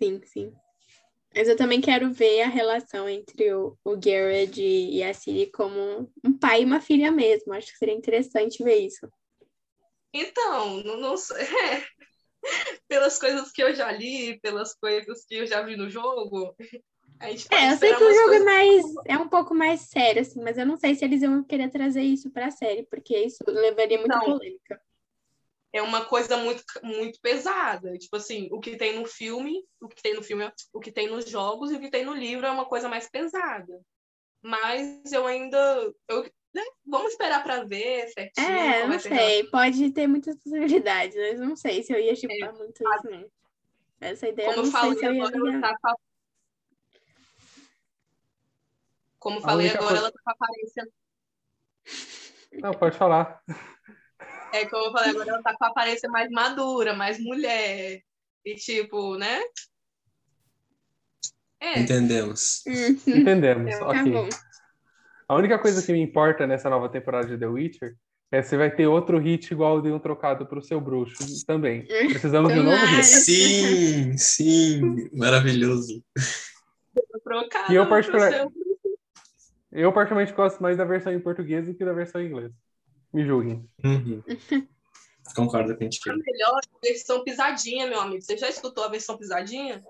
Sim, 0.00 0.20
sim. 0.24 0.52
Mas 1.34 1.48
eu 1.48 1.56
também 1.56 1.80
quero 1.80 2.10
ver 2.10 2.42
a 2.42 2.48
relação 2.48 3.08
entre 3.08 3.52
o, 3.52 3.76
o 3.84 3.96
Garrett 3.96 4.60
e 4.60 5.02
a 5.02 5.12
Siri 5.12 5.50
como 5.50 6.10
um 6.24 6.38
pai 6.38 6.62
e 6.62 6.64
uma 6.64 6.80
filha 6.80 7.12
mesmo. 7.12 7.52
Acho 7.52 7.72
que 7.72 7.78
seria 7.78 7.94
interessante 7.94 8.62
ver 8.62 8.78
isso. 8.78 9.06
Então, 10.20 10.82
não, 10.82 10.96
não 10.96 11.16
sei. 11.16 11.36
Pelas 12.88 13.18
coisas 13.18 13.50
que 13.50 13.62
eu 13.62 13.74
já 13.74 13.90
li, 13.90 14.38
pelas 14.40 14.74
coisas 14.74 15.24
que 15.24 15.34
eu 15.36 15.46
já 15.46 15.62
vi 15.62 15.76
no 15.76 15.90
jogo, 15.90 16.54
a 17.18 17.30
gente 17.30 17.46
É, 17.52 17.72
eu 17.72 17.76
sei 17.76 17.94
que 17.94 18.04
o 18.04 18.14
jogo 18.14 18.20
é 18.20 18.24
coisas- 18.24 18.44
mais 18.44 18.84
é 19.06 19.18
um 19.18 19.28
pouco 19.28 19.54
mais 19.54 19.80
sério, 19.80 20.22
assim, 20.22 20.40
mas 20.42 20.56
eu 20.56 20.64
não 20.66 20.76
sei 20.76 20.94
se 20.94 21.04
eles 21.04 21.22
iam 21.22 21.42
querer 21.42 21.70
trazer 21.70 22.02
isso 22.02 22.30
pra 22.30 22.50
série, 22.50 22.84
porque 22.84 23.18
isso 23.18 23.38
levaria 23.48 23.98
muita 23.98 24.20
polêmica. 24.20 24.80
é 25.72 25.82
uma 25.82 26.04
coisa 26.04 26.36
muito, 26.36 26.62
muito 26.82 27.20
pesada. 27.20 27.98
Tipo 27.98 28.16
assim, 28.16 28.48
o 28.52 28.60
que 28.60 28.76
tem 28.76 28.98
no 28.98 29.04
filme, 29.06 29.62
o 29.80 29.88
que 29.88 30.00
tem 30.02 30.14
no 30.14 30.22
filme, 30.22 30.50
o 30.72 30.80
que 30.80 30.92
tem 30.92 31.08
nos 31.08 31.28
jogos 31.28 31.70
e 31.70 31.74
o 31.76 31.80
que 31.80 31.90
tem 31.90 32.04
no 32.04 32.14
livro 32.14 32.46
é 32.46 32.50
uma 32.50 32.64
coisa 32.66 32.88
mais 32.88 33.10
pesada. 33.10 33.80
Mas 34.40 35.12
eu 35.12 35.26
ainda. 35.26 35.92
Eu, 36.08 36.30
né, 36.56 36.62
Vamos 36.86 37.12
esperar 37.12 37.42
para 37.42 37.64
ver 37.64 38.08
certinho. 38.08 38.46
É, 38.48 38.80
não 38.80 38.88
relação. 38.88 39.12
sei, 39.12 39.44
pode 39.50 39.90
ter 39.92 40.06
muitas 40.06 40.36
possibilidades, 40.36 41.16
mas 41.16 41.38
não 41.40 41.54
sei 41.56 41.82
se 41.82 41.92
eu 41.92 41.98
ia 42.00 42.16
chipar 42.16 42.54
muito 42.54 42.82
isso, 42.82 43.10
não. 43.10 43.30
Essa 44.00 44.28
ideia 44.28 44.48
eu 44.48 44.54
Como 44.54 44.66
não 44.66 44.68
eu 44.68 44.72
falei 44.72 44.98
sei 44.98 44.98
se 44.98 45.06
eu 45.06 45.14
ia 45.14 45.24
agora, 45.26 45.60
tá 45.60 45.78
com 45.80 45.88
a... 45.88 45.94
Como 49.18 49.40
falei 49.40 49.68
agora, 49.70 49.86
coisa- 49.86 49.98
ela 49.98 50.12
tá 50.12 50.18
com 50.24 50.30
a 50.30 50.34
aparência. 50.34 50.88
Não, 52.52 52.72
pode 52.72 52.96
falar. 52.96 53.42
É, 54.52 54.66
como 54.66 54.86
eu 54.86 54.92
falei 54.92 55.10
agora, 55.10 55.30
ela 55.30 55.42
tá 55.42 55.54
com 55.56 55.64
a 55.64 55.68
aparência 55.68 56.08
mais 56.08 56.30
madura, 56.30 56.94
mais 56.94 57.18
mulher. 57.18 58.00
E 58.44 58.54
tipo, 58.54 59.16
né? 59.16 59.40
É, 61.58 61.80
Entendemos. 61.80 62.62
Hum, 62.66 62.96
Entendemos. 63.20 63.78
tá 63.78 63.86
ok. 63.88 64.12
bom. 64.12 64.28
A 65.28 65.34
única 65.34 65.58
coisa 65.58 65.84
que 65.84 65.92
me 65.92 66.00
importa 66.00 66.46
nessa 66.46 66.70
nova 66.70 66.88
temporada 66.88 67.26
de 67.26 67.36
The 67.38 67.46
Witcher 67.46 67.96
é 68.30 68.42
se 68.42 68.56
vai 68.56 68.70
ter 68.74 68.86
outro 68.86 69.18
hit 69.18 69.50
igual 69.52 69.80
de 69.80 69.90
um 69.90 69.98
trocado 69.98 70.46
pro 70.46 70.62
seu 70.62 70.80
bruxo 70.80 71.24
também. 71.46 71.86
Precisamos 71.86 72.52
de 72.52 72.60
um 72.60 72.62
novo 72.64 72.76
hit. 72.86 73.04
Sim, 73.04 74.16
sim. 74.18 75.08
Maravilhoso. 75.12 76.02
trocada. 77.24 77.72
E 77.72 77.76
eu 77.76 77.82
pro 77.84 77.90
particular- 77.94 78.30
seu- 78.32 78.52
Eu 79.72 79.92
particularmente 79.92 80.34
gosto 80.36 80.62
mais 80.62 80.76
da 80.76 80.84
versão 80.84 81.12
em 81.12 81.20
português 81.20 81.66
do 81.66 81.74
que 81.74 81.84
da 81.84 81.92
versão 81.92 82.20
em 82.20 82.26
inglês. 82.28 82.52
Me 83.12 83.24
julguem. 83.26 83.68
Uhum. 83.84 84.22
Concordo 85.34 85.76
contigo. 85.76 86.08
A 86.10 86.16
melhor 86.16 86.60
versão 86.82 87.24
pisadinha, 87.24 87.86
meu 87.88 88.00
amigo. 88.00 88.22
Você 88.22 88.38
já 88.38 88.48
escutou 88.48 88.84
a 88.84 88.88
versão 88.88 89.18
pisadinha? 89.18 89.82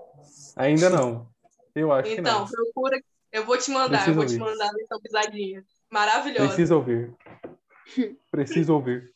Ainda 0.57 0.89
não. 0.89 1.29
Eu 1.75 1.93
acho 1.93 2.09
que 2.15 2.21
Então, 2.21 2.41
não. 2.41 2.47
procura. 2.49 3.01
Eu 3.33 3.45
vou 3.45 3.59
te 3.59 3.71
mandar, 3.71 4.05
Preciso 4.05 4.11
eu 4.11 4.15
vou 4.15 4.27
te 4.27 4.33
ouvir. 4.35 4.45
mandar 4.45 4.69
a 4.69 4.73
versão 4.73 5.01
pisadinha. 5.01 5.65
Maravilhosa. 5.93 6.47
Preciso 6.49 6.75
ouvir. 6.77 7.15
Preciso 8.31 8.75
ouvir. 8.75 9.11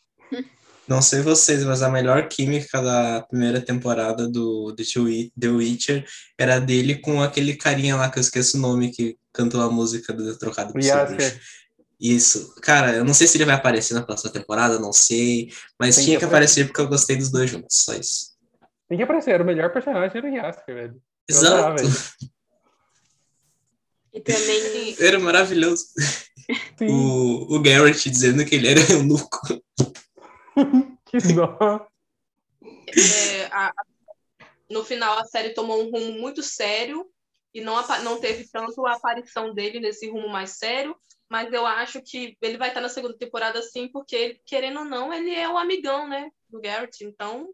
Não 0.86 1.00
sei 1.00 1.20
vocês, 1.22 1.64
mas 1.64 1.82
a 1.82 1.88
melhor 1.90 2.28
química 2.28 2.82
da 2.82 3.22
primeira 3.22 3.60
temporada 3.60 4.28
do 4.28 4.74
The 4.74 4.82
Wi- 4.98 5.32
The 5.38 5.48
Witcher 5.48 6.04
era 6.38 6.58
dele 6.60 6.96
com 7.00 7.22
aquele 7.22 7.56
carinha 7.56 7.94
lá 7.96 8.10
que 8.10 8.18
eu 8.18 8.20
esqueço 8.20 8.56
o 8.56 8.60
nome 8.60 8.90
que 8.90 9.16
cantou 9.32 9.60
a 9.62 9.70
música 9.70 10.12
do 10.12 10.36
Trocado 10.36 10.70
O 10.70 10.72
por 10.72 10.82
Seu 10.82 10.96
Yasker. 10.96 11.16
Bruxo. 11.16 11.40
Isso. 12.00 12.54
Cara, 12.62 12.94
eu 12.96 13.04
não 13.04 13.14
sei 13.14 13.26
se 13.28 13.36
ele 13.36 13.44
vai 13.44 13.54
aparecer 13.54 13.94
na 13.94 14.02
próxima 14.02 14.32
temporada, 14.32 14.78
não 14.80 14.92
sei. 14.92 15.50
Mas 15.78 15.96
Tem 15.96 16.06
tinha 16.06 16.16
que 16.16 16.20
que 16.20 16.24
aparecer 16.24 16.66
porque 16.66 16.80
eu 16.80 16.88
gostei 16.88 17.16
dos 17.16 17.30
dois 17.30 17.48
juntos, 17.50 17.76
só 17.82 17.94
isso. 17.94 18.30
Tem 18.88 18.96
que 18.98 19.04
aparecer, 19.04 19.30
era 19.32 19.42
o 19.42 19.46
melhor 19.46 19.72
personagem 19.72 20.16
era 20.16 20.26
o 20.26 20.34
Yasker, 20.34 20.74
velho. 20.74 21.02
Eu 21.28 21.36
Exato. 21.36 21.54
adorava. 21.56 21.76
E 24.12 24.20
também 24.20 24.96
Era 25.00 25.18
maravilhoso. 25.18 25.86
Sim, 26.78 26.88
O, 26.88 27.56
o 27.56 27.62
Garrett 27.62 28.08
dizendo 28.10 28.44
que 28.44 28.54
ele 28.56 28.68
era 28.68 28.80
eunuco. 28.90 29.40
que 31.06 31.18
dó. 31.34 31.86
É, 32.88 33.46
a- 33.46 33.72
no 34.68 34.84
final, 34.84 35.18
a 35.18 35.24
série 35.24 35.50
tomou 35.50 35.82
um 35.82 35.90
rumo 35.90 36.12
muito 36.18 36.42
sério 36.42 37.06
e 37.52 37.60
não, 37.60 37.74
não 38.04 38.20
teve 38.20 38.48
tanto 38.48 38.86
a 38.86 38.94
aparição 38.94 39.52
dele 39.52 39.80
nesse 39.80 40.08
rumo 40.08 40.28
mais 40.28 40.50
sério, 40.50 40.96
mas 41.28 41.52
eu 41.52 41.66
acho 41.66 42.00
que 42.02 42.36
ele 42.40 42.56
vai 42.56 42.68
estar 42.68 42.80
na 42.80 42.88
segunda 42.88 43.16
temporada 43.16 43.60
sim, 43.62 43.88
porque, 43.88 44.40
querendo 44.46 44.80
ou 44.80 44.84
não, 44.84 45.12
ele 45.12 45.34
é 45.34 45.48
o 45.48 45.58
amigão, 45.58 46.08
né, 46.08 46.30
do 46.48 46.60
Garrett, 46.60 47.04
então 47.04 47.48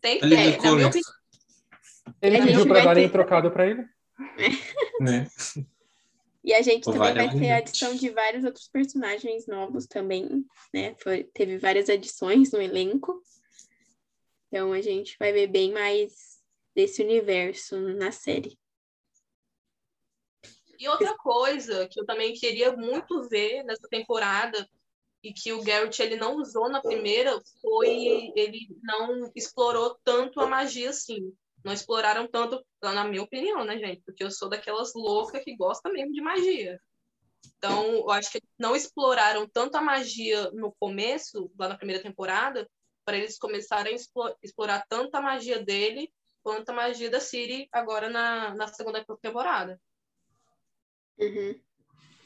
tem 0.00 0.18
que 0.18 0.24
Ele 0.24 0.36
ter, 0.36 0.42
é. 0.42 0.56
Ele 2.20 2.36
A 2.36 2.40
gente 2.40 2.48
pediu 2.48 2.64
pra 2.66 2.74
vai 2.74 2.84
darem 2.84 3.08
trocado 3.08 3.50
pra 3.50 3.66
ele. 3.66 3.84
Né? 5.00 5.28
E 6.44 6.52
a 6.52 6.60
gente 6.60 6.86
Ou 6.86 6.92
também 6.92 7.14
vale 7.14 7.26
vai 7.26 7.38
ter 7.38 7.50
a 7.52 7.56
adição 7.56 7.94
de 7.96 8.10
vários 8.10 8.44
outros 8.44 8.68
personagens 8.68 9.46
novos 9.46 9.86
também, 9.86 10.44
né? 10.74 10.94
Foi, 10.96 11.24
teve 11.24 11.56
várias 11.56 11.88
adições 11.88 12.52
no 12.52 12.60
elenco. 12.60 13.22
Então 14.48 14.72
a 14.72 14.82
gente 14.82 15.16
vai 15.18 15.32
ver 15.32 15.46
bem 15.46 15.72
mais 15.72 16.38
desse 16.74 17.02
universo 17.02 17.78
na 17.80 18.12
série. 18.12 18.58
E 20.78 20.86
outra 20.86 21.16
coisa 21.16 21.88
que 21.88 21.98
eu 21.98 22.04
também 22.04 22.34
queria 22.34 22.76
muito 22.76 23.26
ver 23.28 23.62
nessa 23.62 23.88
temporada 23.88 24.68
e 25.22 25.32
que 25.32 25.52
o 25.52 25.62
Garrett 25.62 26.02
ele 26.02 26.16
não 26.16 26.36
usou 26.36 26.68
na 26.68 26.82
primeira 26.82 27.40
foi 27.62 28.30
ele 28.36 28.68
não 28.82 29.32
explorou 29.34 29.98
tanto 30.04 30.40
a 30.40 30.46
magia 30.46 30.90
assim. 30.90 31.32
Não 31.64 31.72
exploraram 31.72 32.28
tanto, 32.28 32.62
na 32.82 33.04
minha 33.04 33.22
opinião, 33.22 33.64
né, 33.64 33.78
gente? 33.78 34.02
Porque 34.04 34.22
eu 34.22 34.30
sou 34.30 34.48
daquelas 34.50 34.92
loucas 34.94 35.42
que 35.42 35.56
gosta 35.56 35.90
mesmo 35.90 36.12
de 36.12 36.20
magia. 36.20 36.78
Então, 37.56 37.84
eu 37.84 38.10
acho 38.10 38.30
que 38.30 38.42
não 38.58 38.76
exploraram 38.76 39.48
tanto 39.48 39.76
a 39.76 39.80
magia 39.80 40.50
no 40.50 40.72
começo, 40.78 41.50
lá 41.58 41.68
na 41.68 41.76
primeira 41.78 42.02
temporada, 42.02 42.68
para 43.04 43.16
eles 43.16 43.38
começarem 43.38 43.94
a 43.94 43.96
explo- 43.96 44.36
explorar 44.42 44.84
tanto 44.88 45.14
a 45.14 45.22
magia 45.22 45.62
dele 45.62 46.12
quanto 46.42 46.68
a 46.68 46.74
magia 46.74 47.10
da 47.10 47.20
Siri 47.20 47.66
agora 47.72 48.10
na, 48.10 48.54
na 48.54 48.66
segunda 48.68 49.04
temporada. 49.22 49.80
Uhum. 51.18 51.58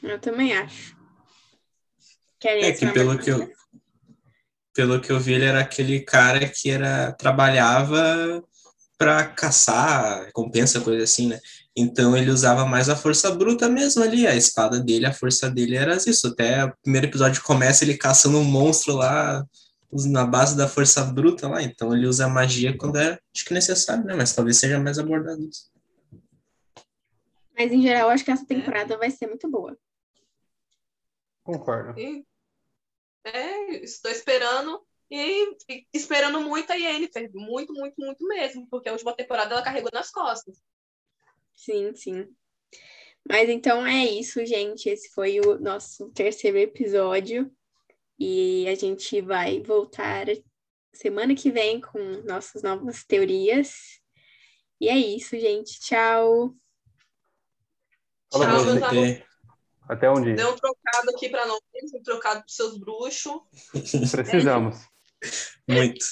Eu 0.03 0.19
também 0.19 0.53
acho. 0.57 0.97
É 2.43 2.71
que 2.71 2.87
pelo 2.91 3.17
que 3.17 3.29
eu, 3.29 3.53
pelo 4.73 5.01
que 5.01 5.11
eu 5.11 5.19
vi, 5.19 5.33
ele 5.33 5.45
era 5.45 5.61
aquele 5.61 6.01
cara 6.01 6.49
que 6.49 6.69
era 6.69 7.11
trabalhava 7.13 8.43
para 8.99 9.25
caçar, 9.29 10.25
recompensa, 10.25 10.81
coisa 10.81 11.05
assim, 11.05 11.29
né? 11.29 11.39
Então 11.73 12.17
ele 12.17 12.29
usava 12.29 12.65
mais 12.65 12.89
a 12.89 12.97
força 12.97 13.31
bruta 13.31 13.69
mesmo 13.69 14.03
ali, 14.03 14.27
a 14.27 14.35
espada 14.35 14.77
dele, 14.77 15.05
a 15.05 15.13
força 15.13 15.49
dele 15.49 15.77
era 15.77 15.95
isso. 15.95 16.27
Até 16.27 16.65
o 16.65 16.77
primeiro 16.83 17.07
episódio 17.07 17.41
começa 17.41 17.85
ele 17.85 17.97
caçando 17.97 18.37
um 18.37 18.43
monstro 18.43 18.93
lá 18.93 19.45
na 19.89 20.25
base 20.25 20.57
da 20.57 20.67
força 20.67 21.01
bruta 21.05 21.47
lá, 21.47 21.63
então 21.63 21.95
ele 21.95 22.05
usa 22.05 22.25
a 22.25 22.29
magia 22.29 22.77
quando 22.77 22.97
é, 22.97 23.17
acho 23.33 23.45
que 23.45 23.53
necessário, 23.53 24.03
né? 24.03 24.13
Mas 24.13 24.35
talvez 24.35 24.57
seja 24.57 24.77
mais 24.77 24.99
abordado 24.99 25.41
isso. 25.45 25.71
Mas 27.57 27.71
em 27.71 27.81
geral, 27.81 28.09
acho 28.09 28.25
que 28.25 28.31
essa 28.31 28.45
temporada 28.45 28.97
vai 28.97 29.09
ser 29.09 29.27
muito 29.27 29.49
boa. 29.49 29.77
Concordo. 31.41 31.97
E, 31.97 32.25
é, 33.23 33.81
estou 33.81 34.11
esperando 34.11 34.85
e, 35.09 35.57
e 35.67 35.87
esperando 35.93 36.41
muito 36.41 36.71
a 36.71 36.75
Yennefer, 36.75 37.31
muito, 37.33 37.73
muito, 37.73 37.95
muito 37.97 38.27
mesmo, 38.27 38.67
porque 38.69 38.89
a 38.89 38.91
última 38.91 39.15
temporada 39.15 39.53
ela 39.53 39.63
carregou 39.63 39.89
nas 39.93 40.11
costas. 40.11 40.61
Sim, 41.55 41.93
sim. 41.95 42.27
Mas 43.27 43.49
então 43.49 43.85
é 43.85 44.05
isso, 44.05 44.45
gente. 44.45 44.89
Esse 44.89 45.09
foi 45.09 45.39
o 45.39 45.59
nosso 45.59 46.09
terceiro 46.11 46.57
episódio. 46.57 47.51
E 48.17 48.67
a 48.67 48.75
gente 48.75 49.21
vai 49.21 49.61
voltar 49.61 50.27
semana 50.93 51.35
que 51.35 51.51
vem 51.51 51.79
com 51.79 51.99
nossas 52.25 52.61
novas 52.61 53.03
teorias. 53.03 54.01
E 54.79 54.89
é 54.89 54.97
isso, 54.97 55.39
gente. 55.39 55.79
Tchau. 55.79 56.55
Fala, 58.31 58.45
Tchau, 58.45 58.65
meus 58.65 58.83
amores. 58.83 59.23
Até- 59.87 60.09
um 60.11 60.21
dia. 60.21 60.35
Deu 60.35 60.51
um 60.51 60.55
trocado 60.55 61.09
aqui 61.09 61.29
para 61.29 61.45
nós, 61.45 61.59
um 61.95 62.03
trocado 62.03 62.39
para 62.41 62.49
seus 62.49 62.77
bruxos. 62.77 63.41
Precisamos. 64.11 64.77
Muito. 65.67 66.05